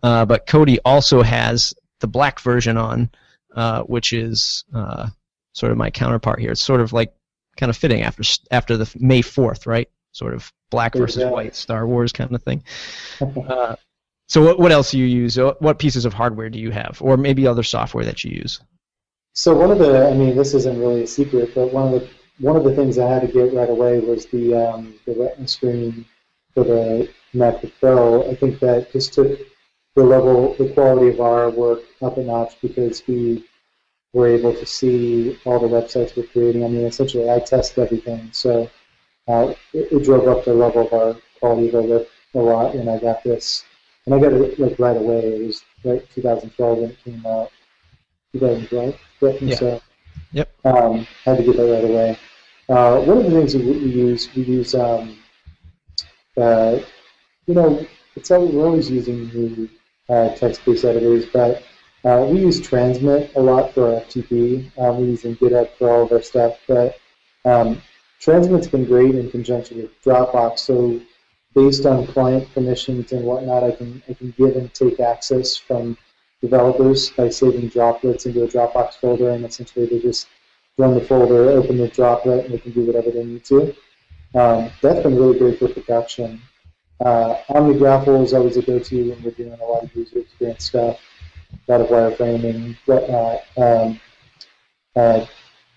[0.04, 3.10] Uh, but Cody also has the black version on,
[3.56, 5.08] uh, which is uh,
[5.54, 6.52] sort of my counterpart here.
[6.52, 7.14] It's sort of like
[7.58, 9.90] kind of fitting after after the May fourth, right?
[10.12, 12.64] Sort of black versus white Star Wars kind of thing.
[13.22, 13.76] Uh,
[14.28, 15.38] so what what else do you use?
[15.38, 18.62] What pieces of hardware do you have, or maybe other software that you use?
[19.34, 22.10] So one of the, I mean, this isn't really a secret, but one of the
[22.40, 25.48] one of the things I had to get right away was the um, the Retina
[25.48, 26.06] screen
[26.54, 28.32] for the MacBook Pro.
[28.32, 29.38] I think that just took
[29.96, 33.46] the level, the quality of our work up a notch because we
[34.14, 36.64] were able to see all the websites we're creating.
[36.64, 38.70] I mean, essentially, I test everything, so
[39.32, 42.76] uh, it, it, drove up the level of our quality of our work a lot
[42.76, 43.64] when I got this,
[44.06, 45.36] and I got it like right away.
[45.36, 47.52] It was right 2012 when it came out.
[48.34, 49.42] 2012.
[49.42, 49.56] Yeah.
[49.56, 49.82] So,
[50.32, 50.50] yep.
[50.66, 52.18] Um, had to get that right away.
[52.70, 55.18] Uh, one of the things we, we use, we use, um,
[56.38, 56.80] uh,
[57.48, 59.70] you know, it's all, we're always using the
[60.14, 61.64] uh, text-based editors, but
[62.04, 64.72] uh, we use Transmit a lot for our FTP.
[64.78, 66.98] Um, we're using GitHub for all of our stuff, but
[67.46, 67.82] um,
[68.22, 70.60] Transmit's been great in conjunction with Dropbox.
[70.60, 71.02] So
[71.56, 75.98] based on client permissions and whatnot, I can I can give and take access from
[76.40, 80.28] developers by saving droplets into a Dropbox folder, and essentially they just
[80.78, 83.76] run the folder, open the droplet, and they can do whatever they need to.
[84.36, 86.42] Um, that's been really great for production.
[87.04, 91.00] Uh, OmniGraffle is always a go-to when we're doing a lot of user experience stuff,
[91.68, 93.42] a lot of wireframing, whatnot.
[93.58, 94.00] Um,
[94.96, 95.26] uh,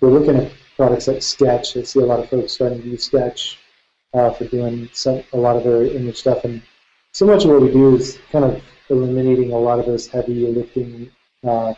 [0.00, 1.76] we're looking at products like Sketch.
[1.76, 3.58] I see a lot of folks starting to use Sketch
[4.12, 6.62] uh, for doing some, a lot of their image stuff, and
[7.12, 10.46] so much of what we do is kind of eliminating a lot of those heavy
[10.46, 11.10] lifting
[11.46, 11.74] uh,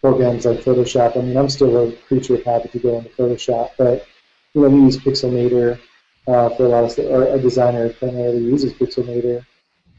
[0.00, 1.16] programs like Photoshop.
[1.16, 4.06] I mean, I'm still a creature of habit to go into Photoshop, but
[4.54, 5.78] you know, we use Pixelmator
[6.26, 7.06] uh, for a lot of stuff.
[7.06, 9.44] A designer primarily uses Pixelmator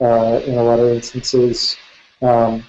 [0.01, 1.77] uh, in a lot of instances.
[2.21, 2.63] Um,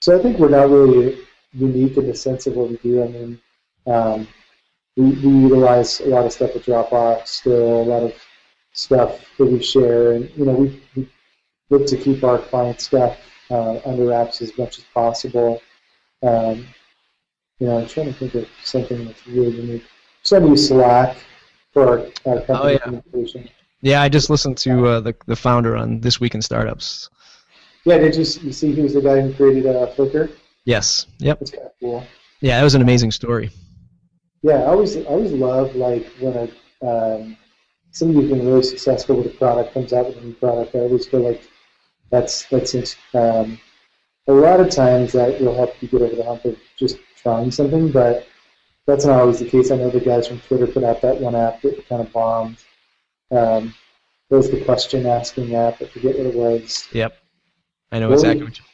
[0.00, 1.18] so I think we're not really
[1.52, 3.02] unique in the sense of what we do.
[3.02, 3.40] I mean,
[3.86, 4.28] um,
[5.00, 8.14] we, we utilize a lot of stuff with Dropbox, still a lot of
[8.72, 11.08] stuff that we share, and you know, we, we
[11.70, 13.18] look to keep our client stuff
[13.50, 15.62] uh, under wraps as much as possible.
[16.22, 16.66] Um,
[17.58, 19.84] you know, I'm trying to think of something that's really unique.
[20.22, 21.16] So I use Slack
[21.72, 22.78] for our, our company oh, yeah.
[22.78, 23.48] communication.
[23.80, 27.08] Yeah, I just listened to uh, the the founder on This Week in Startups.
[27.84, 30.30] Yeah, did you, you see he was the guy who created uh, Flickr?
[30.66, 31.06] Yes.
[31.18, 31.38] Yep.
[31.38, 32.06] That's kind of cool.
[32.42, 33.50] Yeah, that was an amazing story.
[34.42, 36.48] Yeah, I always I always love like when a
[36.82, 37.36] um,
[37.90, 40.74] somebody who's been really successful with a product comes out with a new product.
[40.74, 41.42] I always feel like
[42.10, 43.58] that's that's um,
[44.28, 47.50] a lot of times that will help you get over the hump of just trying
[47.50, 48.26] something, but
[48.86, 49.70] that's not always the case.
[49.70, 52.58] I know the guys from Twitter put out that one app that kind of bombed.
[53.30, 53.74] Um,
[54.30, 55.82] it was the question asking app.
[55.82, 56.88] I forget what it was.
[56.92, 57.16] Yep,
[57.92, 58.44] I know what exactly.
[58.44, 58.64] what, you...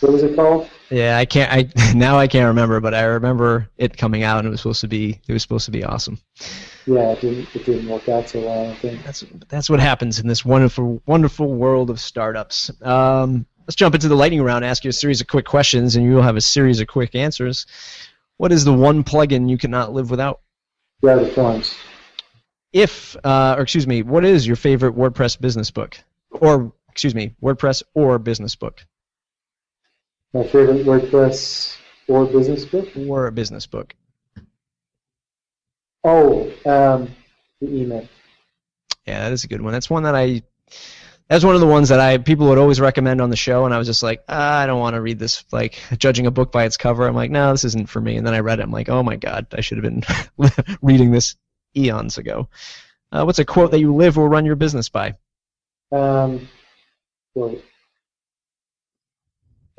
[0.00, 0.68] what was it called?
[0.92, 1.50] Yeah, I can't.
[1.50, 4.82] I now I can't remember, but I remember it coming out and it was supposed
[4.82, 5.18] to be.
[5.26, 6.18] It was supposed to be awesome.
[6.84, 7.56] Yeah, it didn't.
[7.56, 8.70] It didn't work out so well.
[8.70, 12.70] I think that's that's what happens in this wonderful, wonderful world of startups.
[12.82, 14.66] Um, let's jump into the lightning round.
[14.66, 17.64] Ask you a series of quick questions, and you'll have a series of quick answers.
[18.36, 20.40] What is the one plugin you cannot live without?
[21.00, 21.74] Gravity Forms.
[22.72, 25.96] If, uh, or excuse me, what is your favorite WordPress business book,
[26.30, 28.84] or excuse me, WordPress or business book?
[30.34, 31.76] My favorite WordPress
[32.08, 32.88] or business book?
[32.96, 33.94] Or a business book.
[36.04, 37.10] Oh, um,
[37.60, 38.08] the E-Myth.
[39.06, 39.72] Yeah, that is a good one.
[39.72, 40.42] That's one that I.
[41.28, 43.72] That's one of the ones that I people would always recommend on the show, and
[43.72, 45.44] I was just like, ah, I don't want to read this.
[45.52, 48.16] Like judging a book by its cover, I'm like, no, this isn't for me.
[48.16, 50.02] And then I read it, I'm like, oh my god, I should have been
[50.82, 51.36] reading this
[51.76, 52.48] eons ago.
[53.10, 55.14] Uh, what's a quote that you live or run your business by?
[55.90, 56.48] Um,
[57.34, 57.56] well,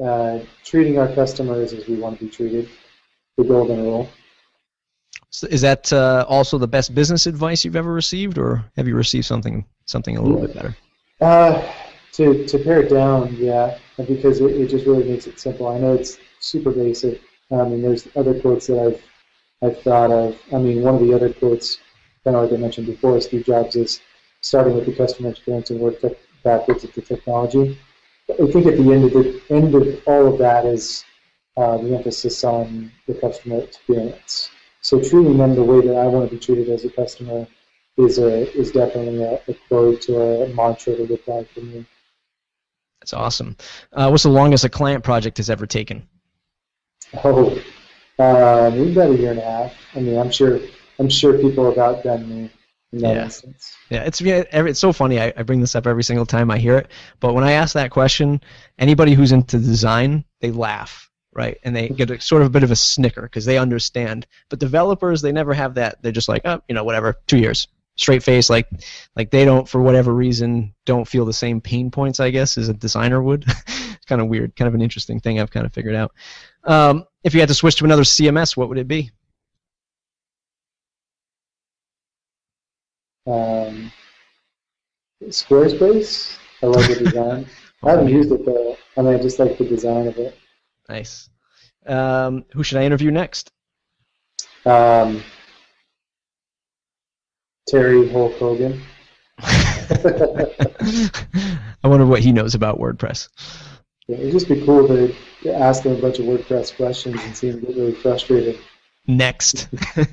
[0.02, 2.70] uh, treating our customers as we want to be treated,
[3.38, 4.10] the golden rule.
[5.30, 8.96] So is that uh, also the best business advice you've ever received, or have you
[8.96, 10.78] received something something a little bit better?
[11.22, 11.68] Uh,
[12.14, 15.68] to to pare it down, yeah, because it, it just really makes it simple.
[15.68, 17.22] I know it's super basic.
[17.52, 19.02] I mean, there's other quotes that I've
[19.68, 20.38] I've thought of.
[20.54, 21.80] I mean, one of the other quotes
[22.24, 24.00] kind of like I mentioned before, Steve Jobs is
[24.42, 25.96] starting with the customer experience and work
[26.44, 27.78] backwards at the technology.
[28.30, 31.04] I think at the end of the end of all of that is
[31.58, 34.50] uh, the emphasis on the customer experience.
[34.82, 37.48] So treating them the way that I want to be treated as a customer
[37.98, 41.86] is a is definitely a, a quote or a mantra to look like for me.
[43.02, 43.58] That's awesome.
[43.92, 46.08] Uh, what's the longest a client project has ever taken?
[47.24, 47.62] Oh,
[48.18, 49.74] uh, maybe about a year and a half.
[49.96, 50.60] I mean, I'm sure
[50.98, 52.52] I'm sure people have outdone me
[53.02, 53.24] that yeah.
[53.24, 53.76] instance.
[53.90, 55.20] Yeah, it's it's so funny.
[55.20, 56.90] I, I bring this up every single time I hear it.
[57.20, 58.42] But when I ask that question,
[58.78, 61.58] anybody who's into design, they laugh, right?
[61.64, 64.28] And they get a, sort of a bit of a snicker because they understand.
[64.50, 66.02] But developers, they never have that.
[66.02, 68.50] They're just like, oh, you know, whatever, two years, straight face.
[68.50, 68.70] Like,
[69.16, 72.70] like they don't, for whatever reason, don't feel the same pain points, I guess, as
[72.70, 73.46] a designer would.
[73.68, 76.14] it's kind of weird, kind of an interesting thing I've kind of figured out.
[76.64, 79.12] Um, if you had to switch to another CMS, what would it be?
[83.26, 83.92] Um,
[85.24, 86.38] Squarespace.
[86.62, 87.48] I love the design.
[87.84, 88.78] I haven't used it though.
[88.98, 90.38] I mean, I just like the design of it.
[90.88, 91.30] Nice.
[91.86, 93.52] Um, who should I interview next?
[94.66, 95.22] Um,
[97.68, 98.82] Terry Hulk Hogan.
[99.40, 100.48] I
[101.84, 103.30] wonder what he knows about WordPress.
[104.08, 105.14] Yeah, it'd just be cool to
[105.54, 108.60] ask him a bunch of WordPress questions and see him get really frustrated.
[109.08, 109.68] Next.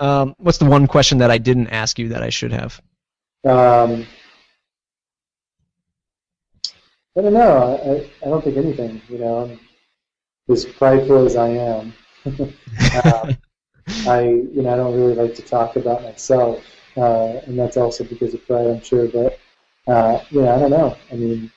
[0.00, 2.80] um, what's the one question that I didn't ask you that I should have?
[3.44, 4.06] Um,
[7.16, 7.78] I don't know.
[7.84, 9.00] I, I don't think anything.
[9.08, 9.60] You know, I'm
[10.48, 11.94] as prideful as I am.
[12.26, 13.36] um,
[14.06, 16.64] I you know I don't really like to talk about myself,
[16.96, 19.08] uh, and that's also because of pride, I'm sure.
[19.08, 19.38] But
[19.86, 20.96] uh, know, I don't know.
[21.12, 21.50] I mean,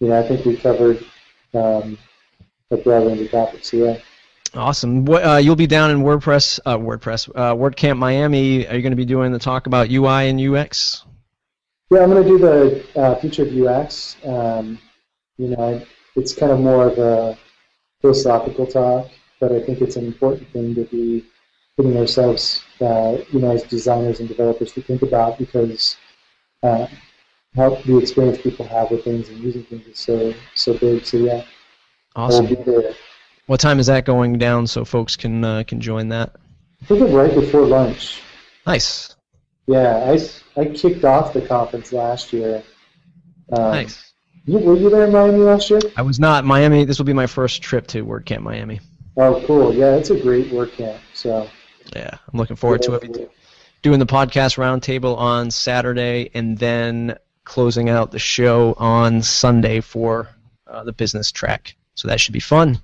[0.00, 1.04] you know, I think we covered
[1.54, 1.96] um,
[2.70, 3.72] a broad range of topics.
[3.72, 3.98] Yeah.
[4.54, 5.04] Awesome.
[5.04, 8.66] What, uh, you'll be down in WordPress, uh, WordPress, uh, WordCamp Miami.
[8.66, 11.04] Are you going to be doing the talk about UI and UX?
[11.90, 14.16] Yeah, I'm going to do the uh, future of UX.
[14.24, 14.78] Um,
[15.38, 15.82] you know,
[16.16, 17.38] it's kind of more of a
[18.00, 19.08] philosophical talk,
[19.40, 21.24] but I think it's an important thing to be
[21.76, 25.96] putting ourselves, uh, you know, as designers and developers to think about because
[26.62, 26.86] uh,
[27.56, 31.04] how the experience people have with things and using things is so so big.
[31.04, 31.44] So yeah,
[32.16, 32.46] awesome.
[33.50, 36.36] What time is that going down so folks can uh, can join that?
[36.82, 38.22] I think it's right before lunch.
[38.64, 39.16] Nice.
[39.66, 42.62] Yeah, I, I kicked off the conference last year.
[43.52, 44.12] Um, nice.
[44.44, 45.80] You, were you there in Miami last year?
[45.96, 46.44] I was not.
[46.44, 46.84] Miami.
[46.84, 48.78] This will be my first trip to WordCamp Miami.
[49.16, 49.74] Oh, cool.
[49.74, 51.00] Yeah, it's a great WordCamp.
[51.14, 51.50] So.
[51.92, 53.32] Yeah, I'm looking forward yeah, to it.
[53.82, 60.28] Doing the podcast roundtable on Saturday, and then closing out the show on Sunday for
[60.68, 61.74] uh, the business track.
[61.96, 62.80] So that should be fun.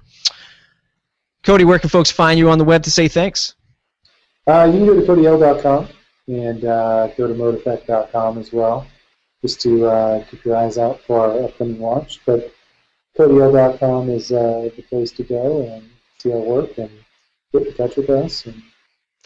[1.47, 3.55] Cody, where can folks find you on the web to say thanks?
[4.49, 5.89] Uh, you can go to codyl.com
[6.27, 8.85] and uh, go to modeeffect.com as well,
[9.43, 12.21] just to uh, keep your eyes out for our upcoming launch.
[12.27, 12.53] But
[13.17, 15.89] codyl.com is uh, the place to go and
[16.19, 16.91] see our work and
[17.53, 18.47] get in touch with us.
[18.47, 18.61] And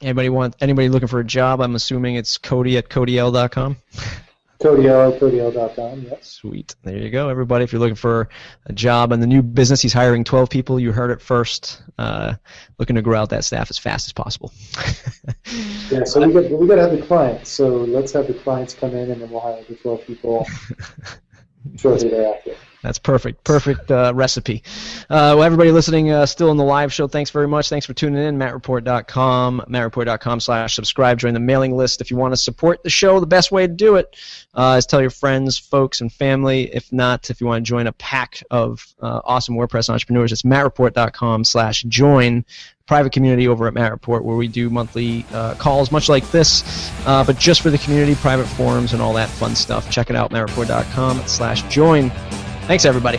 [0.02, 1.62] anybody want anybody looking for a job?
[1.62, 3.78] I'm assuming it's Cody at codyl.com.
[4.60, 6.32] CodyL.com, yes.
[6.32, 6.76] Sweet.
[6.82, 7.64] There you go, everybody.
[7.64, 8.28] If you're looking for
[8.66, 10.78] a job in the new business, he's hiring 12 people.
[10.78, 11.82] You heard it first.
[11.98, 12.34] Uh,
[12.78, 14.52] looking to grow out that staff as fast as possible.
[15.90, 17.48] yeah, so we got, we got to have the clients.
[17.48, 20.46] So let's have the clients come in, and then we'll hire the 12 people
[21.76, 22.54] shortly thereafter.
[22.82, 23.44] That's perfect.
[23.44, 24.62] Perfect uh, recipe.
[25.02, 27.68] Uh, well, everybody listening uh, still in the live show, thanks very much.
[27.68, 28.38] Thanks for tuning in.
[28.38, 31.18] MattReport.com, MattReport.com slash subscribe.
[31.18, 33.20] Join the mailing list if you want to support the show.
[33.20, 34.16] The best way to do it
[34.54, 36.74] uh, is tell your friends, folks, and family.
[36.74, 40.42] If not, if you want to join a pack of uh, awesome WordPress entrepreneurs, it's
[40.42, 42.46] MattReport.com slash join
[42.86, 46.90] private community over at Matt Report where we do monthly uh, calls, much like this,
[47.06, 49.88] uh, but just for the community, private forums, and all that fun stuff.
[49.90, 52.10] Check it out, mattreport.com slash join.
[52.70, 53.18] Thanks, everybody.